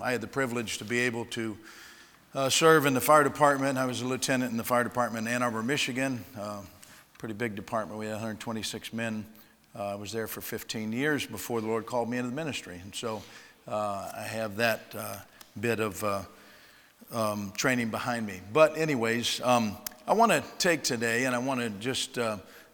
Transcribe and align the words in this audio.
I 0.00 0.12
had 0.12 0.20
the 0.20 0.28
privilege 0.28 0.78
to 0.78 0.84
be 0.84 1.00
able 1.00 1.24
to 1.26 1.56
uh, 2.34 2.48
serve 2.48 2.86
in 2.86 2.94
the 2.94 3.00
fire 3.00 3.24
department. 3.24 3.78
I 3.78 3.86
was 3.86 4.00
a 4.00 4.06
lieutenant 4.06 4.52
in 4.52 4.56
the 4.56 4.64
fire 4.64 4.84
department 4.84 5.26
in 5.26 5.34
Ann 5.34 5.42
Arbor, 5.42 5.62
Michigan. 5.62 6.24
Uh, 6.38 6.60
pretty 7.18 7.34
big 7.34 7.56
department. 7.56 7.98
We 7.98 8.06
had 8.06 8.12
126 8.12 8.92
men. 8.92 9.26
Uh, 9.76 9.86
I 9.86 9.94
was 9.96 10.12
there 10.12 10.28
for 10.28 10.40
15 10.40 10.92
years 10.92 11.26
before 11.26 11.60
the 11.60 11.66
Lord 11.66 11.86
called 11.86 12.08
me 12.08 12.18
into 12.18 12.30
the 12.30 12.36
ministry. 12.36 12.78
And 12.80 12.94
so 12.94 13.22
uh, 13.66 14.12
I 14.16 14.22
have 14.22 14.56
that 14.56 14.82
uh, 14.96 15.16
bit 15.58 15.80
of 15.80 16.04
uh, 16.04 16.22
um, 17.12 17.52
training 17.56 17.90
behind 17.90 18.24
me. 18.24 18.40
But, 18.52 18.78
anyways, 18.78 19.40
um, 19.42 19.76
I 20.06 20.12
want 20.12 20.30
to 20.30 20.44
take 20.58 20.84
today 20.84 21.24
and 21.24 21.34
I 21.34 21.38
want 21.38 21.60
to 21.60 21.70
just 21.70 22.18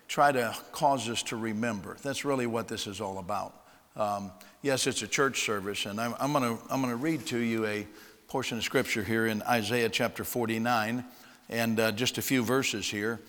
try 0.08 0.30
to 0.30 0.54
cause 0.72 1.08
us 1.08 1.22
to 1.24 1.36
remember. 1.36 1.96
That's 2.02 2.26
really 2.26 2.46
what 2.46 2.68
this 2.68 2.86
is 2.86 3.00
all 3.00 3.18
about. 3.18 3.63
Um, 3.96 4.32
yes, 4.62 4.88
it's 4.88 5.02
a 5.02 5.06
church 5.06 5.42
service, 5.44 5.86
and 5.86 6.00
I'm, 6.00 6.14
I'm 6.18 6.32
going 6.32 6.88
to 6.88 6.96
read 6.96 7.26
to 7.26 7.38
you 7.38 7.64
a 7.66 7.86
portion 8.26 8.58
of 8.58 8.64
scripture 8.64 9.04
here 9.04 9.28
in 9.28 9.40
Isaiah 9.42 9.88
chapter 9.88 10.24
49 10.24 11.04
and 11.48 11.78
uh, 11.78 11.92
just 11.92 12.18
a 12.18 12.22
few 12.22 12.42
verses 12.42 12.90
here. 12.90 13.20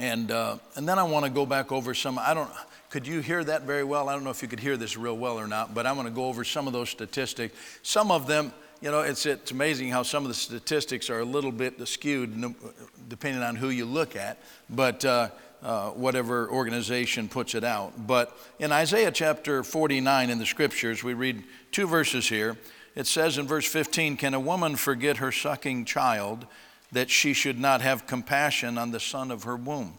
And, 0.00 0.32
uh, 0.32 0.56
and 0.74 0.88
then 0.88 0.98
I 0.98 1.04
want 1.04 1.24
to 1.24 1.30
go 1.30 1.46
back 1.46 1.70
over 1.70 1.94
some, 1.94 2.18
I 2.18 2.34
don't, 2.34 2.50
could 2.90 3.06
you 3.06 3.20
hear 3.20 3.44
that 3.44 3.62
very 3.62 3.84
well? 3.84 4.08
I 4.08 4.14
don't 4.14 4.24
know 4.24 4.30
if 4.30 4.42
you 4.42 4.48
could 4.48 4.58
hear 4.58 4.76
this 4.76 4.96
real 4.96 5.16
well 5.16 5.38
or 5.38 5.46
not, 5.46 5.72
but 5.72 5.86
I'm 5.86 5.94
going 5.94 6.08
to 6.08 6.12
go 6.12 6.24
over 6.24 6.42
some 6.42 6.66
of 6.66 6.72
those 6.72 6.90
statistics. 6.90 7.56
Some 7.84 8.10
of 8.10 8.26
them, 8.26 8.52
you 8.80 8.90
know, 8.90 9.02
it's, 9.02 9.24
it's 9.24 9.52
amazing 9.52 9.90
how 9.90 10.02
some 10.02 10.24
of 10.24 10.28
the 10.30 10.34
statistics 10.34 11.08
are 11.10 11.20
a 11.20 11.24
little 11.24 11.52
bit 11.52 11.86
skewed 11.86 12.56
depending 13.08 13.44
on 13.44 13.54
who 13.54 13.68
you 13.68 13.84
look 13.84 14.16
at. 14.16 14.38
But 14.68 15.04
uh, 15.04 15.28
uh, 15.64 15.90
whatever 15.90 16.48
organization 16.50 17.26
puts 17.26 17.54
it 17.54 17.64
out. 17.64 18.06
But 18.06 18.36
in 18.58 18.70
Isaiah 18.70 19.10
chapter 19.10 19.64
49 19.64 20.30
in 20.30 20.38
the 20.38 20.46
scriptures, 20.46 21.02
we 21.02 21.14
read 21.14 21.42
two 21.72 21.86
verses 21.86 22.28
here. 22.28 22.58
It 22.94 23.06
says 23.06 23.38
in 23.38 23.46
verse 23.46 23.66
15, 23.66 24.18
Can 24.18 24.34
a 24.34 24.40
woman 24.40 24.76
forget 24.76 25.16
her 25.16 25.32
sucking 25.32 25.86
child 25.86 26.46
that 26.92 27.10
she 27.10 27.32
should 27.32 27.58
not 27.58 27.80
have 27.80 28.06
compassion 28.06 28.76
on 28.76 28.90
the 28.90 29.00
son 29.00 29.30
of 29.30 29.44
her 29.44 29.56
womb? 29.56 29.94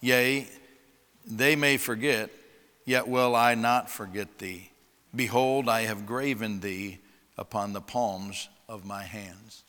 Yea, 0.00 0.48
they 1.26 1.54
may 1.54 1.76
forget, 1.76 2.30
yet 2.86 3.06
will 3.06 3.36
I 3.36 3.54
not 3.54 3.90
forget 3.90 4.38
thee. 4.38 4.70
Behold, 5.14 5.68
I 5.68 5.82
have 5.82 6.06
graven 6.06 6.60
thee 6.60 6.98
upon 7.36 7.74
the 7.74 7.80
palms 7.80 8.48
of 8.68 8.86
my 8.86 9.02
hands. 9.02 9.62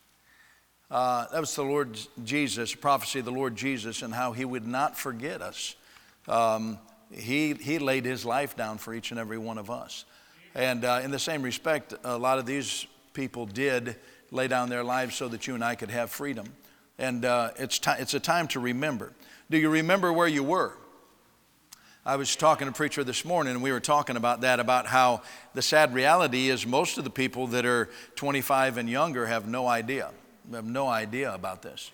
Uh, 0.92 1.25
that 1.31 1.39
was 1.39 1.56
the 1.56 1.64
Lord 1.64 1.97
Jesus, 2.25 2.75
prophecy 2.75 3.20
of 3.20 3.25
the 3.25 3.31
Lord 3.31 3.56
Jesus, 3.56 4.02
and 4.02 4.14
how 4.14 4.34
he 4.34 4.44
would 4.44 4.67
not 4.67 4.97
forget 4.97 5.42
us. 5.42 5.75
Um, 6.28 6.80
he, 7.09 7.53
he 7.53 7.80
laid 7.80 8.03
his 8.03 8.25
life 8.25 8.58
down 8.58 8.78
for 8.78 8.94
each 8.94 9.12
and 9.12 9.19
every 9.19 9.38
one 9.38 9.58
of 9.58 9.72
us. 9.72 10.03
And 10.53 10.84
uh, 10.84 11.00
in 11.02 11.09
the 11.09 11.19
same 11.19 11.44
respect, 11.44 11.94
a 12.03 12.17
lot 12.17 12.39
of 12.39 12.45
these 12.45 12.86
people 13.14 13.45
did 13.45 13.95
lay 14.31 14.50
down 14.50 14.67
their 14.67 14.84
lives 14.84 15.16
so 15.16 15.30
that 15.30 15.47
you 15.47 15.56
and 15.56 15.64
I 15.64 15.75
could 15.75 15.92
have 15.92 16.12
freedom. 16.12 16.47
And 17.00 17.23
uh, 17.23 17.52
it's, 17.56 17.80
t- 17.80 17.92
it's 17.97 18.14
a 18.14 18.19
time 18.19 18.50
to 18.50 18.59
remember. 18.59 19.14
Do 19.50 19.58
you 19.58 19.69
remember 19.69 20.12
where 20.12 20.28
you 20.28 20.44
were? 20.44 20.78
I 22.06 22.17
was 22.17 22.36
talking 22.36 22.66
to 22.66 22.72
a 22.72 22.75
preacher 22.75 23.06
this 23.06 23.23
morning, 23.23 23.53
and 23.53 23.64
we 23.64 23.72
were 23.72 23.80
talking 23.80 24.17
about 24.17 24.42
that 24.42 24.59
about 24.59 24.88
how 24.88 25.22
the 25.53 25.62
sad 25.62 25.94
reality 25.94 26.50
is 26.50 26.67
most 26.67 26.97
of 26.97 27.06
the 27.06 27.09
people 27.09 27.47
that 27.47 27.66
are 27.66 27.89
25 28.16 28.78
and 28.78 28.89
younger 28.89 29.25
have 29.25 29.47
no 29.47 29.67
idea 29.67 30.12
have 30.53 30.66
no 30.66 30.88
idea 30.88 31.34
about 31.34 31.61
this. 31.61 31.92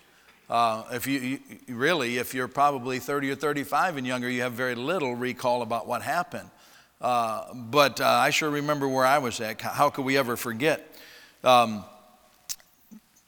Uh, 0.50 0.82
if 0.92 1.06
you, 1.06 1.18
you, 1.20 1.40
really, 1.68 2.16
if 2.16 2.32
you're 2.32 2.48
probably 2.48 2.98
30 2.98 3.32
or 3.32 3.34
35 3.34 3.98
and 3.98 4.06
younger, 4.06 4.30
you 4.30 4.42
have 4.42 4.52
very 4.52 4.74
little 4.74 5.14
recall 5.14 5.62
about 5.62 5.86
what 5.86 6.00
happened. 6.00 6.48
Uh, 7.00 7.52
but 7.54 8.00
uh, 8.00 8.06
I 8.06 8.30
sure 8.30 8.50
remember 8.50 8.88
where 8.88 9.04
I 9.04 9.18
was 9.18 9.40
at. 9.40 9.60
How 9.60 9.90
could 9.90 10.04
we 10.04 10.16
ever 10.16 10.36
forget? 10.36 10.96
Um, 11.44 11.84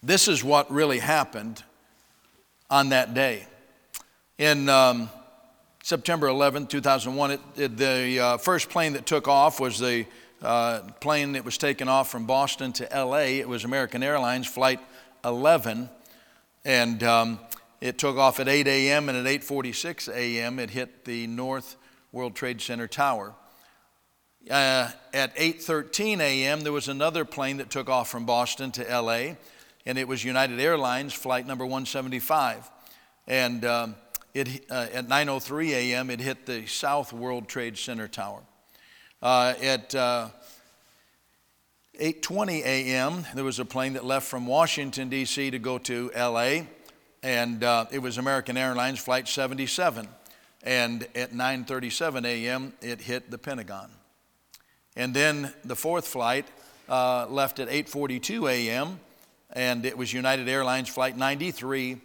this 0.03 0.29
is 0.29 0.43
what 0.43 0.71
really 0.73 0.99
happened 0.99 1.63
on 2.71 2.89
that 2.89 3.13
day. 3.13 3.47
In 4.39 4.69
um, 4.71 5.11
September 5.83 6.29
11, 6.29 6.69
2001, 6.69 7.31
it, 7.31 7.41
it, 7.57 7.77
the 7.77 8.19
uh, 8.19 8.37
first 8.39 8.71
plane 8.71 8.95
that 8.95 9.05
took 9.05 9.29
off 9.29 9.61
was 9.61 9.79
the 9.79 10.07
uh, 10.43 10.81
plane 11.01 11.33
that 11.33 11.45
was 11.45 11.59
taken 11.59 11.89
off 11.89 12.11
from 12.11 12.25
Boston 12.25 12.73
to 12.73 12.89
LA. 12.95 13.39
It 13.41 13.49
was 13.49 13.65
American 13.65 14.03
Airlines 14.03 14.47
Flight 14.47 14.81
11, 15.25 15.89
and 16.65 17.03
um, 17.03 17.39
it 17.81 17.99
took 17.99 18.17
off 18.17 18.41
at 18.41 18.49
8 18.49 18.67
a.m. 18.67 19.09
and 19.09 19.27
at 19.27 19.41
8:46 19.41 20.13
a.m. 20.15 20.59
it 20.59 20.71
hit 20.71 21.05
the 21.05 21.27
North 21.27 21.77
World 22.13 22.35
Trade 22.35 22.61
Center 22.61 22.87
tower. 22.87 23.35
Uh, 24.51 24.91
at 25.13 25.35
8:13 25.37 26.21
a.m. 26.21 26.61
there 26.61 26.73
was 26.73 26.89
another 26.89 27.25
plane 27.25 27.59
that 27.59 27.71
took 27.71 27.89
off 27.89 28.11
from 28.11 28.27
Boston 28.27 28.71
to 28.73 28.91
L.A. 28.91 29.37
and 29.87 29.99
it 29.99 30.09
was 30.09 30.25
United 30.25 30.61
Airlines 30.61 31.13
flight 31.13 31.47
number 31.47 31.65
175, 31.65 32.71
and 33.27 33.65
um, 33.65 33.95
it, 34.35 34.65
uh, 34.71 34.87
at 34.93 35.09
9:03 35.09 35.71
a.m. 35.71 36.11
it 36.11 36.21
hit 36.21 36.47
the 36.47 36.67
South 36.67 37.13
World 37.13 37.49
Trade 37.49 37.79
Center 37.79 38.09
tower. 38.09 38.43
Uh, 39.23 39.55
at 39.61 39.95
uh, 39.95 40.29
8:20 42.01 42.63
a.m. 42.63 43.27
there 43.35 43.45
was 43.45 43.59
a 43.59 43.65
plane 43.67 43.93
that 43.93 44.07
left 44.07 44.27
from 44.27 44.47
Washington 44.47 45.11
D.C. 45.11 45.51
to 45.51 45.59
go 45.59 45.77
to 45.77 46.11
L.A. 46.15 46.67
and 47.23 47.63
uh, 47.63 47.85
it 47.91 47.99
was 47.99 48.17
American 48.17 48.57
Airlines 48.57 48.99
flight 48.99 49.29
77 49.29 50.09
and 50.63 51.07
at 51.15 51.33
9:37 51.33 52.25
a.m. 52.25 52.73
it 52.81 53.03
hit 53.03 53.31
the 53.31 53.37
Pentagon. 53.37 53.91
And 54.97 55.13
then 55.13 55.53
the 55.63 55.77
fourth 55.77 56.07
flight 56.07 56.47
uh, 56.89 57.27
left 57.29 57.59
at 57.59 57.69
8:42 57.69 58.51
a.m. 58.51 58.99
and 59.53 59.85
it 59.85 59.99
was 59.99 60.11
United 60.11 60.49
Airlines 60.49 60.89
flight 60.89 61.19
93 61.19 62.01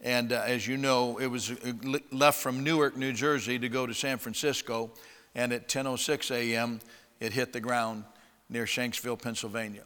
and 0.00 0.32
uh, 0.32 0.44
as 0.46 0.68
you 0.68 0.76
know 0.76 1.18
it 1.18 1.26
was 1.26 1.50
uh, 1.50 1.72
left 2.12 2.40
from 2.40 2.62
Newark, 2.62 2.96
New 2.96 3.12
Jersey 3.12 3.58
to 3.58 3.68
go 3.68 3.84
to 3.84 3.94
San 3.94 4.18
Francisco 4.18 4.92
and 5.34 5.52
at 5.52 5.66
10:06 5.66 6.30
a.m. 6.30 6.78
it 7.18 7.32
hit 7.32 7.52
the 7.52 7.60
ground 7.60 8.04
near 8.50 8.64
Shanksville, 8.66 9.20
Pennsylvania. 9.20 9.84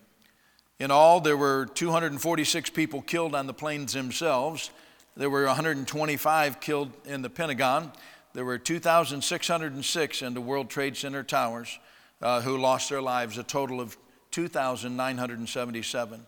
In 0.80 0.90
all, 0.90 1.20
there 1.20 1.36
were 1.36 1.66
246 1.66 2.70
people 2.70 3.02
killed 3.02 3.34
on 3.34 3.46
the 3.46 3.54
planes 3.54 3.92
themselves. 3.92 4.70
There 5.16 5.30
were 5.30 5.44
125 5.44 6.60
killed 6.60 6.90
in 7.04 7.22
the 7.22 7.30
Pentagon. 7.30 7.92
There 8.32 8.44
were 8.44 8.58
2,606 8.58 10.22
in 10.22 10.34
the 10.34 10.40
World 10.40 10.68
Trade 10.68 10.96
Center 10.96 11.22
towers 11.22 11.78
uh, 12.20 12.40
who 12.40 12.58
lost 12.58 12.90
their 12.90 13.02
lives, 13.02 13.38
a 13.38 13.44
total 13.44 13.80
of 13.80 13.96
2,977. 14.32 16.26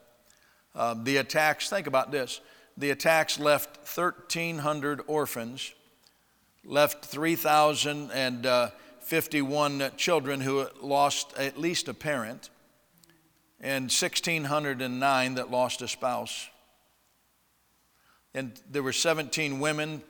Uh, 0.77 0.95
the 1.03 1.17
attacks, 1.17 1.69
think 1.69 1.89
about 1.89 2.13
this 2.13 2.41
the 2.77 2.91
attacks 2.91 3.41
left 3.41 3.79
1,300 3.99 5.01
orphans, 5.07 5.73
left 6.65 7.07
3,000 7.07 8.11
and 8.11 8.45
uh, 8.45 8.71
51 9.06 9.93
children 9.97 10.41
who 10.41 10.67
lost 10.83 11.33
at 11.39 11.56
least 11.56 11.87
a 11.87 11.94
parent, 11.94 12.50
and 13.61 13.84
1,609 13.84 15.34
that 15.34 15.49
lost 15.49 15.81
a 15.81 15.87
spouse. 15.87 16.49
And 18.34 18.61
there 18.69 18.83
were 18.83 18.93
17 18.93 19.61
women 19.61 20.03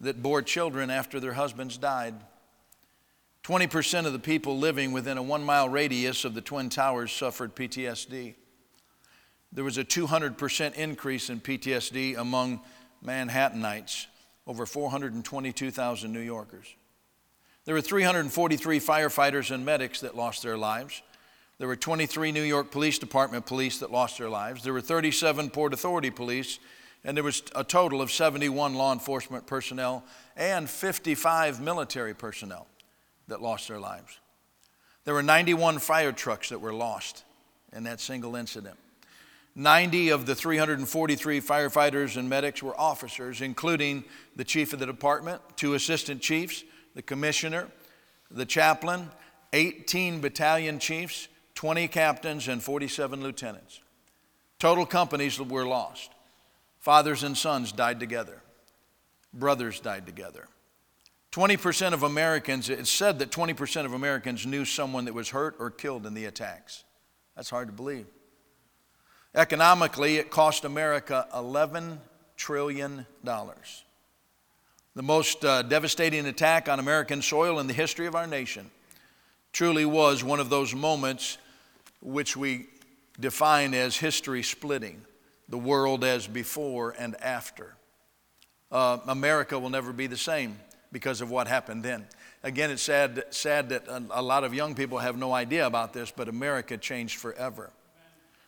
that 0.00 0.22
bore 0.22 0.40
children 0.40 0.88
after 0.88 1.18
their 1.18 1.32
husbands 1.32 1.76
died. 1.76 2.14
20% 3.42 4.06
of 4.06 4.12
the 4.12 4.20
people 4.20 4.56
living 4.56 4.92
within 4.92 5.18
a 5.18 5.22
one 5.22 5.42
mile 5.42 5.68
radius 5.68 6.24
of 6.24 6.34
the 6.34 6.40
Twin 6.40 6.68
Towers 6.68 7.10
suffered 7.10 7.56
PTSD. 7.56 8.36
There 9.50 9.64
was 9.64 9.78
a 9.78 9.84
200% 9.84 10.74
increase 10.74 11.28
in 11.28 11.40
PTSD 11.40 12.16
among 12.16 12.60
Manhattanites, 13.04 14.06
over 14.46 14.64
422,000 14.64 16.12
New 16.12 16.20
Yorkers. 16.20 16.76
There 17.64 17.74
were 17.74 17.80
343 17.80 18.78
firefighters 18.78 19.50
and 19.50 19.64
medics 19.64 20.00
that 20.00 20.16
lost 20.16 20.42
their 20.42 20.58
lives. 20.58 21.02
There 21.58 21.68
were 21.68 21.76
23 21.76 22.30
New 22.30 22.42
York 22.42 22.70
Police 22.70 22.98
Department 22.98 23.46
police 23.46 23.78
that 23.78 23.90
lost 23.90 24.18
their 24.18 24.28
lives. 24.28 24.62
There 24.62 24.72
were 24.72 24.82
37 24.82 25.48
Port 25.50 25.72
Authority 25.72 26.10
police, 26.10 26.58
and 27.04 27.16
there 27.16 27.24
was 27.24 27.42
a 27.54 27.64
total 27.64 28.02
of 28.02 28.10
71 28.10 28.74
law 28.74 28.92
enforcement 28.92 29.46
personnel 29.46 30.04
and 30.36 30.68
55 30.68 31.60
military 31.60 32.14
personnel 32.14 32.66
that 33.28 33.40
lost 33.40 33.68
their 33.68 33.80
lives. 33.80 34.18
There 35.04 35.14
were 35.14 35.22
91 35.22 35.78
fire 35.78 36.12
trucks 36.12 36.50
that 36.50 36.60
were 36.60 36.74
lost 36.74 37.24
in 37.72 37.84
that 37.84 38.00
single 38.00 38.36
incident. 38.36 38.76
90 39.54 40.10
of 40.10 40.26
the 40.26 40.34
343 40.34 41.40
firefighters 41.40 42.16
and 42.16 42.28
medics 42.28 42.62
were 42.62 42.78
officers, 42.78 43.40
including 43.40 44.04
the 44.36 44.44
chief 44.44 44.72
of 44.72 44.80
the 44.80 44.86
department, 44.86 45.40
two 45.56 45.74
assistant 45.74 46.20
chiefs, 46.20 46.64
the 46.94 47.02
commissioner, 47.02 47.68
the 48.30 48.46
chaplain, 48.46 49.10
18 49.52 50.20
battalion 50.20 50.78
chiefs, 50.78 51.28
20 51.54 51.88
captains, 51.88 52.48
and 52.48 52.62
47 52.62 53.22
lieutenants. 53.22 53.80
Total 54.58 54.86
companies 54.86 55.38
were 55.38 55.66
lost. 55.66 56.10
Fathers 56.80 57.22
and 57.22 57.36
sons 57.36 57.72
died 57.72 58.00
together, 58.00 58.42
brothers 59.32 59.80
died 59.80 60.06
together. 60.06 60.48
20% 61.32 61.92
of 61.92 62.04
Americans, 62.04 62.70
it's 62.70 62.90
said 62.90 63.18
that 63.18 63.30
20% 63.30 63.84
of 63.84 63.92
Americans 63.92 64.46
knew 64.46 64.64
someone 64.64 65.04
that 65.06 65.14
was 65.14 65.30
hurt 65.30 65.56
or 65.58 65.68
killed 65.68 66.06
in 66.06 66.14
the 66.14 66.26
attacks. 66.26 66.84
That's 67.34 67.50
hard 67.50 67.66
to 67.66 67.72
believe. 67.72 68.06
Economically, 69.34 70.18
it 70.18 70.30
cost 70.30 70.64
America 70.64 71.26
$11 71.34 71.98
trillion. 72.36 73.04
The 74.96 75.02
most 75.02 75.44
uh, 75.44 75.62
devastating 75.62 76.24
attack 76.26 76.68
on 76.68 76.78
American 76.78 77.20
soil 77.20 77.58
in 77.58 77.66
the 77.66 77.72
history 77.72 78.06
of 78.06 78.14
our 78.14 78.28
nation 78.28 78.70
truly 79.52 79.84
was 79.84 80.22
one 80.22 80.38
of 80.38 80.50
those 80.50 80.72
moments 80.72 81.38
which 82.00 82.36
we 82.36 82.66
define 83.18 83.74
as 83.74 83.96
history 83.96 84.42
splitting 84.44 85.02
the 85.48 85.58
world 85.58 86.04
as 86.04 86.28
before 86.28 86.94
and 86.96 87.20
after. 87.20 87.74
Uh, 88.70 88.98
America 89.08 89.58
will 89.58 89.70
never 89.70 89.92
be 89.92 90.06
the 90.06 90.16
same 90.16 90.58
because 90.92 91.20
of 91.20 91.28
what 91.28 91.48
happened 91.48 91.82
then. 91.82 92.06
Again, 92.44 92.70
it's 92.70 92.82
sad, 92.82 93.24
sad 93.30 93.70
that 93.70 93.88
a, 93.88 94.02
a 94.10 94.22
lot 94.22 94.44
of 94.44 94.54
young 94.54 94.76
people 94.76 94.98
have 94.98 95.16
no 95.16 95.32
idea 95.32 95.66
about 95.66 95.92
this, 95.92 96.12
but 96.12 96.28
America 96.28 96.76
changed 96.76 97.18
forever. 97.18 97.70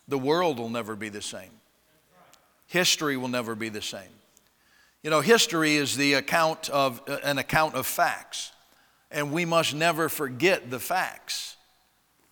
The 0.06 0.18
world 0.18 0.60
will 0.60 0.68
never 0.68 0.94
be 0.94 1.08
the 1.08 1.22
same. 1.22 1.50
History 2.68 3.16
will 3.16 3.28
never 3.28 3.56
be 3.56 3.68
the 3.68 3.82
same. 3.82 4.10
You 5.06 5.10
know, 5.10 5.20
history 5.20 5.76
is 5.76 5.96
the 5.96 6.14
account 6.14 6.68
of 6.68 7.00
uh, 7.06 7.18
an 7.22 7.38
account 7.38 7.76
of 7.76 7.86
facts, 7.86 8.50
and 9.08 9.30
we 9.30 9.44
must 9.44 9.72
never 9.72 10.08
forget 10.08 10.68
the 10.68 10.80
facts. 10.80 11.54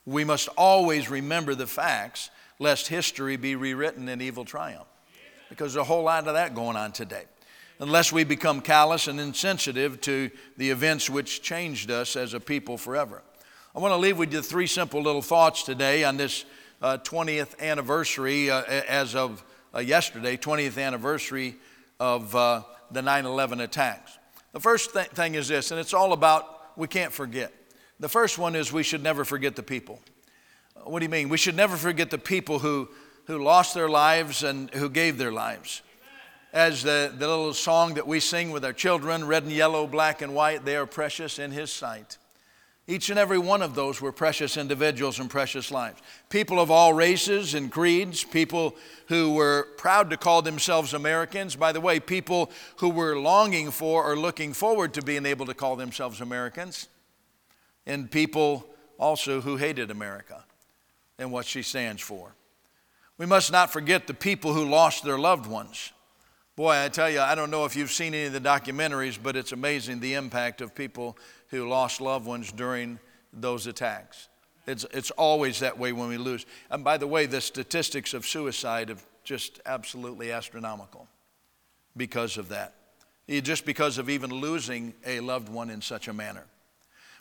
We 0.04 0.24
must 0.24 0.48
always 0.58 1.08
remember 1.08 1.54
the 1.54 1.68
facts, 1.68 2.30
lest 2.58 2.88
history 2.88 3.36
be 3.36 3.54
rewritten 3.54 4.08
in 4.08 4.20
evil 4.20 4.44
triumph. 4.44 4.88
Because 5.48 5.74
there's 5.74 5.82
a 5.82 5.84
whole 5.84 6.02
lot 6.02 6.26
of 6.26 6.34
that 6.34 6.56
going 6.56 6.76
on 6.76 6.90
today. 6.90 7.26
Unless 7.78 8.10
we 8.10 8.24
become 8.24 8.60
callous 8.60 9.06
and 9.06 9.20
insensitive 9.20 10.00
to 10.00 10.32
the 10.56 10.70
events 10.70 11.08
which 11.08 11.42
changed 11.42 11.92
us 11.92 12.16
as 12.16 12.34
a 12.34 12.40
people 12.40 12.76
forever. 12.76 13.22
I 13.76 13.78
want 13.78 13.92
to 13.92 13.98
leave 13.98 14.18
with 14.18 14.32
you 14.32 14.42
three 14.42 14.66
simple 14.66 15.00
little 15.00 15.22
thoughts 15.22 15.62
today 15.62 16.02
on 16.02 16.16
this 16.16 16.44
uh, 16.82 16.98
20th 16.98 17.56
anniversary, 17.60 18.50
uh, 18.50 18.64
as 18.64 19.14
of 19.14 19.44
uh, 19.72 19.78
yesterday, 19.78 20.36
20th 20.36 20.84
anniversary 20.84 21.54
of 22.00 22.34
uh, 22.34 22.62
the 22.90 23.02
9 23.02 23.26
11 23.26 23.60
attacks. 23.60 24.18
The 24.52 24.60
first 24.60 24.92
th- 24.92 25.08
thing 25.08 25.34
is 25.34 25.48
this, 25.48 25.70
and 25.70 25.80
it's 25.80 25.94
all 25.94 26.12
about 26.12 26.76
we 26.76 26.88
can't 26.88 27.12
forget. 27.12 27.52
The 28.00 28.08
first 28.08 28.38
one 28.38 28.56
is 28.56 28.72
we 28.72 28.82
should 28.82 29.02
never 29.02 29.24
forget 29.24 29.56
the 29.56 29.62
people. 29.62 30.00
What 30.84 30.98
do 30.98 31.04
you 31.04 31.10
mean? 31.10 31.28
We 31.28 31.38
should 31.38 31.56
never 31.56 31.76
forget 31.76 32.10
the 32.10 32.18
people 32.18 32.58
who, 32.58 32.88
who 33.26 33.42
lost 33.42 33.74
their 33.74 33.88
lives 33.88 34.42
and 34.42 34.70
who 34.70 34.90
gave 34.90 35.18
their 35.18 35.32
lives. 35.32 35.82
As 36.52 36.82
the, 36.82 37.12
the 37.16 37.26
little 37.26 37.54
song 37.54 37.94
that 37.94 38.06
we 38.06 38.20
sing 38.20 38.50
with 38.50 38.64
our 38.64 38.72
children, 38.72 39.26
red 39.26 39.44
and 39.44 39.52
yellow, 39.52 39.86
black 39.86 40.22
and 40.22 40.34
white, 40.34 40.64
they 40.64 40.76
are 40.76 40.86
precious 40.86 41.38
in 41.38 41.50
His 41.50 41.72
sight. 41.72 42.18
Each 42.86 43.08
and 43.08 43.18
every 43.18 43.38
one 43.38 43.62
of 43.62 43.74
those 43.74 44.02
were 44.02 44.12
precious 44.12 44.58
individuals 44.58 45.18
and 45.18 45.30
precious 45.30 45.70
lives. 45.70 46.02
People 46.28 46.60
of 46.60 46.70
all 46.70 46.92
races 46.92 47.54
and 47.54 47.72
creeds, 47.72 48.24
people 48.24 48.76
who 49.06 49.32
were 49.32 49.68
proud 49.78 50.10
to 50.10 50.18
call 50.18 50.42
themselves 50.42 50.92
Americans. 50.92 51.56
By 51.56 51.72
the 51.72 51.80
way, 51.80 51.98
people 51.98 52.50
who 52.76 52.90
were 52.90 53.18
longing 53.18 53.70
for 53.70 54.04
or 54.04 54.16
looking 54.16 54.52
forward 54.52 54.92
to 54.94 55.02
being 55.02 55.24
able 55.24 55.46
to 55.46 55.54
call 55.54 55.76
themselves 55.76 56.20
Americans. 56.20 56.88
And 57.86 58.10
people 58.10 58.66
also 58.98 59.40
who 59.40 59.56
hated 59.56 59.90
America 59.90 60.44
and 61.18 61.32
what 61.32 61.46
she 61.46 61.62
stands 61.62 62.02
for. 62.02 62.34
We 63.16 63.24
must 63.24 63.50
not 63.50 63.72
forget 63.72 64.06
the 64.06 64.14
people 64.14 64.52
who 64.52 64.68
lost 64.68 65.04
their 65.04 65.18
loved 65.18 65.46
ones. 65.46 65.92
Boy, 66.56 66.84
I 66.84 66.88
tell 66.88 67.10
you, 67.10 67.20
I 67.20 67.34
don't 67.34 67.50
know 67.50 67.64
if 67.64 67.74
you've 67.74 67.90
seen 67.90 68.14
any 68.14 68.26
of 68.26 68.32
the 68.32 68.40
documentaries, 68.40 69.18
but 69.20 69.36
it's 69.36 69.52
amazing 69.52 70.00
the 70.00 70.14
impact 70.14 70.60
of 70.60 70.74
people 70.74 71.16
who 71.54 71.68
lost 71.68 72.00
loved 72.00 72.26
ones 72.26 72.52
during 72.52 72.98
those 73.32 73.66
attacks. 73.66 74.28
It's, 74.66 74.84
it's 74.92 75.10
always 75.12 75.60
that 75.60 75.78
way 75.78 75.92
when 75.92 76.08
we 76.08 76.16
lose. 76.16 76.46
And 76.70 76.82
by 76.84 76.96
the 76.96 77.06
way, 77.06 77.26
the 77.26 77.40
statistics 77.40 78.14
of 78.14 78.26
suicide 78.26 78.90
are 78.90 78.96
just 79.22 79.60
absolutely 79.66 80.32
astronomical 80.32 81.08
because 81.96 82.38
of 82.38 82.48
that. 82.48 82.74
Just 83.28 83.64
because 83.64 83.98
of 83.98 84.10
even 84.10 84.30
losing 84.30 84.94
a 85.06 85.20
loved 85.20 85.48
one 85.48 85.70
in 85.70 85.80
such 85.80 86.08
a 86.08 86.12
manner. 86.12 86.44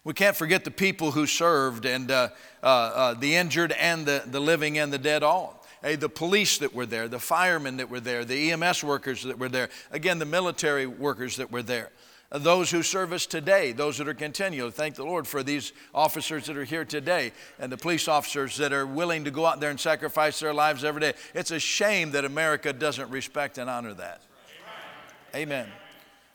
We 0.04 0.14
can't 0.14 0.36
forget 0.36 0.66
the 0.66 0.72
people 0.72 1.12
who 1.12 1.26
served 1.26 1.86
and 1.86 2.12
uh, 2.12 2.30
uh, 2.62 2.66
uh, 2.66 3.14
the 3.14 3.36
injured 3.36 3.72
and 3.72 4.06
the, 4.06 4.24
the 4.26 4.42
living 4.42 4.78
and 4.78 4.92
the 4.92 4.98
dead 4.98 5.24
all. 5.24 5.66
Hey, 5.82 5.96
the 5.96 6.10
police 6.10 6.58
that 6.58 6.74
were 6.74 6.86
there, 6.86 7.08
the 7.08 7.20
firemen 7.20 7.78
that 7.78 7.90
were 7.90 8.02
there, 8.02 8.26
the 8.26 8.52
EMS 8.52 8.84
workers 8.84 9.24
that 9.24 9.40
were 9.40 9.50
there, 9.50 9.70
again, 9.92 10.20
the 10.20 10.26
military 10.26 10.88
workers 10.88 11.38
that 11.38 11.52
were 11.52 11.64
there 11.64 11.90
those 12.34 12.72
who 12.72 12.82
serve 12.82 13.14
us 13.14 13.28
today, 13.28 13.74
those 13.74 14.00
that 14.00 14.08
are 14.08 14.14
continual. 14.16 14.72
Thank 14.72 14.96
the 14.96 15.04
Lord 15.04 15.28
for 15.28 15.44
these 15.44 15.72
officers 15.94 16.48
that 16.48 16.58
are 16.58 16.64
here 16.64 16.84
today 16.84 17.32
and 17.60 17.72
the 17.72 17.78
police 17.78 18.08
officers 18.08 18.58
that 18.58 18.74
are 18.74 18.88
willing 18.88 19.26
to 19.26 19.32
go 19.32 19.46
out 19.46 19.60
there 19.60 19.70
and 19.70 19.80
sacrifice 19.80 20.40
their 20.40 20.54
lives 20.54 20.84
every 20.84 21.02
day. 21.02 21.14
It's 21.36 21.52
a 21.52 21.60
shame 21.60 22.12
that 22.12 22.26
America 22.26 22.74
doesn't 22.74 23.12
respect 23.12 23.60
and 23.60 23.70
honor 23.70 23.94
that. 23.94 24.24
Amen. 25.36 25.68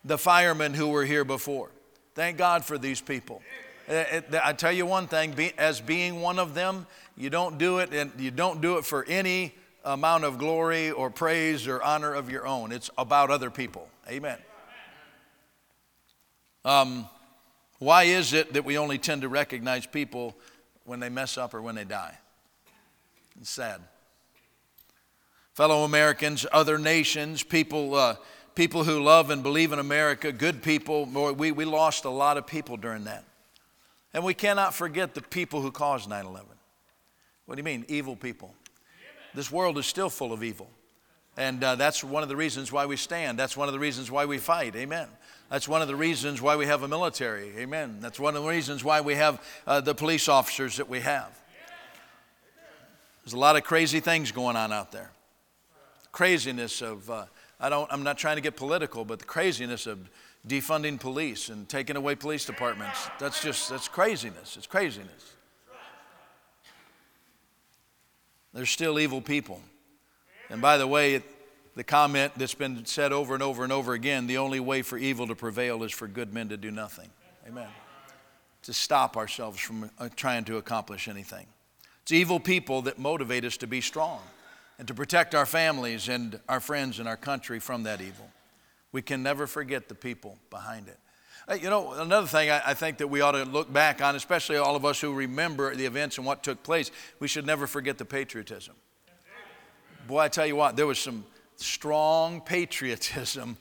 The 0.04 0.18
firemen 0.18 0.72
who 0.72 0.88
were 0.88 1.04
here 1.04 1.24
before. 1.24 1.70
Thank 2.14 2.38
God 2.38 2.64
for 2.64 2.78
these 2.78 3.00
people. 3.00 3.42
Uh, 3.88 4.04
I 4.44 4.52
tell 4.52 4.72
you 4.72 4.86
one 4.86 5.08
thing, 5.08 5.34
as 5.58 5.80
being 5.80 6.20
one 6.20 6.38
of 6.38 6.54
them, 6.54 6.86
you 7.16 7.30
don't 7.30 7.58
do 7.58 7.78
it 7.78 7.92
and 7.92 8.12
you 8.18 8.30
don't 8.30 8.60
do 8.60 8.78
it 8.78 8.84
for 8.84 9.04
any 9.08 9.54
amount 9.84 10.24
of 10.24 10.38
glory 10.38 10.90
or 10.90 11.10
praise 11.10 11.66
or 11.66 11.82
honor 11.82 12.14
of 12.14 12.30
your 12.30 12.46
own. 12.46 12.70
It's 12.70 12.90
about 12.96 13.30
other 13.30 13.50
people. 13.50 13.88
Amen. 14.08 14.38
Um, 16.69 17.09
why 17.79 18.03
is 18.03 18.35
it 18.35 18.53
that 18.53 18.62
we 18.62 18.76
only 18.76 18.99
tend 18.99 19.23
to 19.23 19.29
recognize 19.31 19.87
people 19.87 20.37
when 20.85 21.00
they 21.00 21.09
mess 21.09 21.38
up 21.38 21.55
or 21.55 21.62
when 21.62 21.75
they 21.75 21.85
die? 21.85 22.19
It's 23.41 23.49
sad. 23.49 23.81
Fellow 25.55 25.85
Americans, 25.85 26.44
other 26.53 26.76
nations, 26.76 27.43
people, 27.43 27.94
uh, 27.94 28.17
people 28.55 28.85
who 28.85 29.03
love 29.03 29.31
and 29.31 29.43
believe 29.43 29.73
in 29.73 29.79
America, 29.79 30.31
good 30.31 30.62
people, 30.62 31.06
we, 31.06 31.53
we 31.53 31.65
lost 31.65 32.05
a 32.05 32.11
lot 32.11 32.37
of 32.37 32.47
people 32.47 32.76
during 32.76 33.05
that. 33.05 33.25
And 34.12 34.23
we 34.23 34.35
cannot 34.35 34.75
forget 34.75 35.15
the 35.15 35.23
people 35.23 35.62
who 35.62 35.70
caused 35.70 36.06
9 36.06 36.26
11. 36.26 36.50
What 37.47 37.55
do 37.55 37.61
you 37.61 37.65
mean? 37.65 37.87
Evil 37.88 38.15
people. 38.15 38.55
This 39.35 39.50
world 39.50 39.79
is 39.79 39.87
still 39.87 40.11
full 40.11 40.35
of 40.35 40.44
evil. 40.44 40.69
And 41.38 41.65
uh, 41.65 41.76
that's 41.76 42.05
one 42.05 42.23
of 42.23 42.29
the 42.29 42.37
reasons 42.37 42.70
why 42.70 42.85
we 42.85 42.97
stand. 42.99 43.38
That's 43.38 43.56
one 43.56 43.69
of 43.69 43.73
the 43.73 43.81
reasons 43.81 44.11
why 44.11 44.26
we 44.26 44.37
fight. 44.37 44.76
Amen. 44.76 45.09
That's 45.50 45.66
one 45.66 45.80
of 45.80 45.88
the 45.88 45.96
reasons 45.96 46.42
why 46.42 46.56
we 46.56 46.66
have 46.66 46.82
a 46.82 46.88
military. 46.88 47.52
Amen. 47.56 47.98
That's 48.00 48.20
one 48.20 48.36
of 48.36 48.42
the 48.42 48.48
reasons 48.48 48.84
why 48.84 49.00
we 49.00 49.14
have 49.14 49.42
uh, 49.66 49.80
the 49.80 49.94
police 49.94 50.28
officers 50.28 50.76
that 50.76 50.88
we 50.88 51.00
have. 51.00 51.38
There's 53.24 53.32
a 53.32 53.38
lot 53.38 53.56
of 53.56 53.64
crazy 53.64 54.00
things 54.00 54.30
going 54.30 54.56
on 54.56 54.72
out 54.72 54.92
there. 54.92 55.10
Craziness 56.12 56.82
of, 56.82 57.10
uh, 57.10 57.24
I 57.60 57.69
don't, 57.69 57.90
I'm 57.93 58.02
not 58.02 58.19
trying 58.19 58.36
to 58.36 58.43
get 58.43 58.56
political, 58.56 59.05
but 59.05 59.19
the 59.19 59.24
craziness 59.24 59.86
of 59.86 60.10
defunding 60.46 61.00
police 61.00 61.48
and 61.48 61.69
taking 61.69 61.96
away 61.96 62.14
police 62.14 62.44
departments. 62.44 63.08
That's 63.19 63.43
just, 63.43 63.70
that's 63.70 63.88
craziness. 63.88 64.56
It's 64.56 64.67
craziness. 64.67 65.34
There's 68.55 68.70
still 68.70 68.98
evil 68.98 69.20
people. 69.20 69.60
And 70.50 70.60
by 70.62 70.78
the 70.78 70.86
way, 70.86 71.22
the 71.79 71.85
comment 71.85 72.32
that's 72.37 72.55
been 72.55 72.85
said 72.87 73.13
over 73.13 73.35
and 73.35 73.43
over 73.43 73.63
and 73.63 73.73
over 73.73 73.93
again 73.93 74.27
the 74.27 74.39
only 74.39 74.58
way 74.58 74.82
for 74.82 74.99
evil 74.99 75.29
to 75.29 75.37
prevail 75.37 75.85
is 75.85 75.93
for 75.93 76.08
good 76.08 76.35
men 76.35 76.49
to 76.49 76.56
do 76.56 76.73
nothing. 76.73 77.08
Amen. 77.47 77.69
To 78.63 78.73
stop 78.73 79.17
ourselves 79.17 79.61
from 79.61 79.89
uh, 79.97 80.08
trying 80.17 80.43
to 80.47 80.56
accomplish 80.56 81.06
anything. 81.06 81.47
It's 82.03 82.11
evil 82.11 82.41
people 82.41 82.82
that 82.82 82.99
motivate 82.99 83.44
us 83.44 83.56
to 83.58 83.69
be 83.69 83.81
strong 83.81 84.19
and 84.81 84.89
to 84.89 84.94
protect 84.94 85.37
our 85.37 85.47
families 85.47 86.08
and 86.08 86.41
our 86.49 86.58
friends 86.58 86.99
and 86.99 87.08
our 87.08 87.17
country 87.17 87.61
from 87.61 87.85
that 87.85 88.01
evil. 88.01 88.29
We 88.91 89.01
can 89.01 89.23
never 89.23 89.47
forget 89.47 89.89
the 89.89 89.94
people 89.94 90.37
behind 90.51 90.89
it. 90.89 90.99
Uh, 91.47 91.55
you 91.55 91.70
know, 91.70 91.93
another 91.93 92.27
thing 92.27 92.51
I, 92.51 92.75
think 92.75 92.99
that 92.99 93.06
we 93.06 93.20
ought 93.20 93.32
to 93.32 93.44
look 93.44 93.73
back 93.73 94.03
on, 94.03 94.17
especially 94.17 94.56
all 94.56 94.75
of 94.75 94.85
us 94.85 95.01
who 95.01 95.15
remember 95.15 95.73
the 95.77 95.87
events 95.87 96.19
and 96.19 96.27
what 96.27 96.43
took 96.43 96.65
place, 96.65 96.91
we 97.20 97.29
should 97.29 97.47
never 97.47 97.69
forget 97.69 97.99
the 97.99 98.05
patriotism. 98.05 98.75
Boy, 100.08 100.23
I 100.23 100.29
tell 100.29 100.47
you 100.47 100.56
what, 100.56 100.75
there 100.75 100.87
was 100.87 100.99
some 100.99 101.25
strong 101.58 102.41
patriotism 102.41 103.56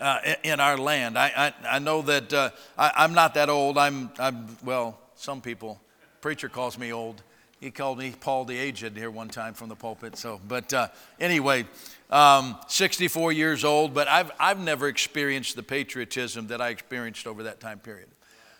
uh, 0.00 0.18
in 0.42 0.60
our 0.60 0.76
land. 0.76 1.18
I, 1.18 1.52
I, 1.64 1.76
I 1.76 1.78
know 1.78 2.02
that 2.02 2.32
uh, 2.32 2.50
I, 2.76 3.04
am 3.04 3.14
not 3.14 3.34
that 3.34 3.48
old. 3.48 3.78
I'm, 3.78 4.10
I'm, 4.18 4.56
well, 4.64 4.98
some 5.14 5.40
people, 5.40 5.80
preacher 6.20 6.48
calls 6.48 6.78
me 6.78 6.92
old. 6.92 7.22
He 7.60 7.70
called 7.70 7.98
me 7.98 8.12
Paul 8.20 8.44
the 8.44 8.58
Aged 8.58 8.96
here 8.96 9.10
one 9.10 9.28
time 9.28 9.54
from 9.54 9.70
the 9.70 9.76
pulpit. 9.76 10.16
So, 10.18 10.40
but 10.46 10.72
uh, 10.74 10.88
anyway, 11.18 11.66
um, 12.10 12.58
64 12.68 13.32
years 13.32 13.64
old, 13.64 13.94
but 13.94 14.08
I've, 14.08 14.30
I've 14.38 14.60
never 14.60 14.88
experienced 14.88 15.56
the 15.56 15.62
patriotism 15.62 16.48
that 16.48 16.60
I 16.60 16.68
experienced 16.68 17.26
over 17.26 17.44
that 17.44 17.60
time 17.60 17.78
period. 17.78 18.08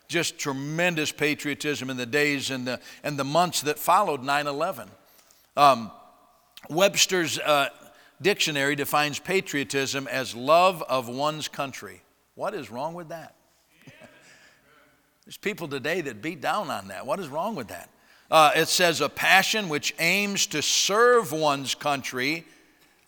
Just 0.08 0.38
tremendous 0.38 1.12
patriotism 1.12 1.90
in 1.90 1.96
the 1.96 2.06
days 2.06 2.50
and 2.50 2.66
the, 2.66 2.80
and 3.02 3.18
the 3.18 3.24
months 3.24 3.62
that 3.62 3.78
followed 3.78 4.22
9 4.22 4.46
11. 4.46 4.88
Um, 5.56 5.90
Webster's 6.70 7.38
uh, 7.38 7.68
dictionary 8.20 8.76
defines 8.76 9.18
patriotism 9.18 10.08
as 10.08 10.34
love 10.34 10.82
of 10.82 11.08
one's 11.08 11.48
country. 11.48 12.02
What 12.34 12.54
is 12.54 12.70
wrong 12.70 12.94
with 12.94 13.08
that? 13.08 13.34
There's 15.24 15.38
people 15.38 15.68
today 15.68 16.00
that 16.02 16.22
beat 16.22 16.40
down 16.40 16.70
on 16.70 16.88
that. 16.88 17.06
What 17.06 17.18
is 17.20 17.28
wrong 17.28 17.54
with 17.54 17.68
that? 17.68 17.88
Uh, 18.30 18.50
it 18.56 18.68
says 18.68 19.00
a 19.00 19.08
passion 19.08 19.68
which 19.68 19.94
aims 19.98 20.46
to 20.48 20.60
serve 20.60 21.30
one's 21.30 21.74
country, 21.74 22.44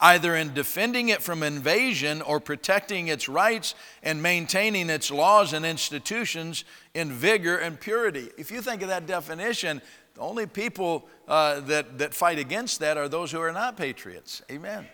either 0.00 0.36
in 0.36 0.54
defending 0.54 1.08
it 1.08 1.22
from 1.22 1.42
invasion 1.42 2.22
or 2.22 2.38
protecting 2.38 3.08
its 3.08 3.28
rights 3.28 3.74
and 4.02 4.22
maintaining 4.22 4.88
its 4.88 5.10
laws 5.10 5.52
and 5.52 5.66
institutions 5.66 6.64
in 6.94 7.10
vigor 7.10 7.56
and 7.56 7.80
purity. 7.80 8.28
If 8.38 8.52
you 8.52 8.62
think 8.62 8.82
of 8.82 8.88
that 8.88 9.06
definition, 9.06 9.82
the 10.14 10.20
only 10.20 10.46
people 10.46 11.08
uh, 11.26 11.60
that, 11.60 11.98
that 11.98 12.14
fight 12.14 12.38
against 12.38 12.78
that 12.80 12.96
are 12.96 13.08
those 13.08 13.32
who 13.32 13.40
are 13.40 13.52
not 13.52 13.76
patriots. 13.76 14.42
Amen. 14.50 14.86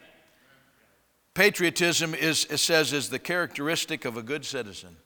Patriotism 1.35 2.14
is, 2.14 2.47
it 2.49 2.59
says, 2.59 2.93
is 2.93 3.09
the 3.09 3.19
characteristic 3.19 4.05
of 4.05 4.17
a 4.17 4.23
good 4.23 4.45
citizen. 4.45 4.97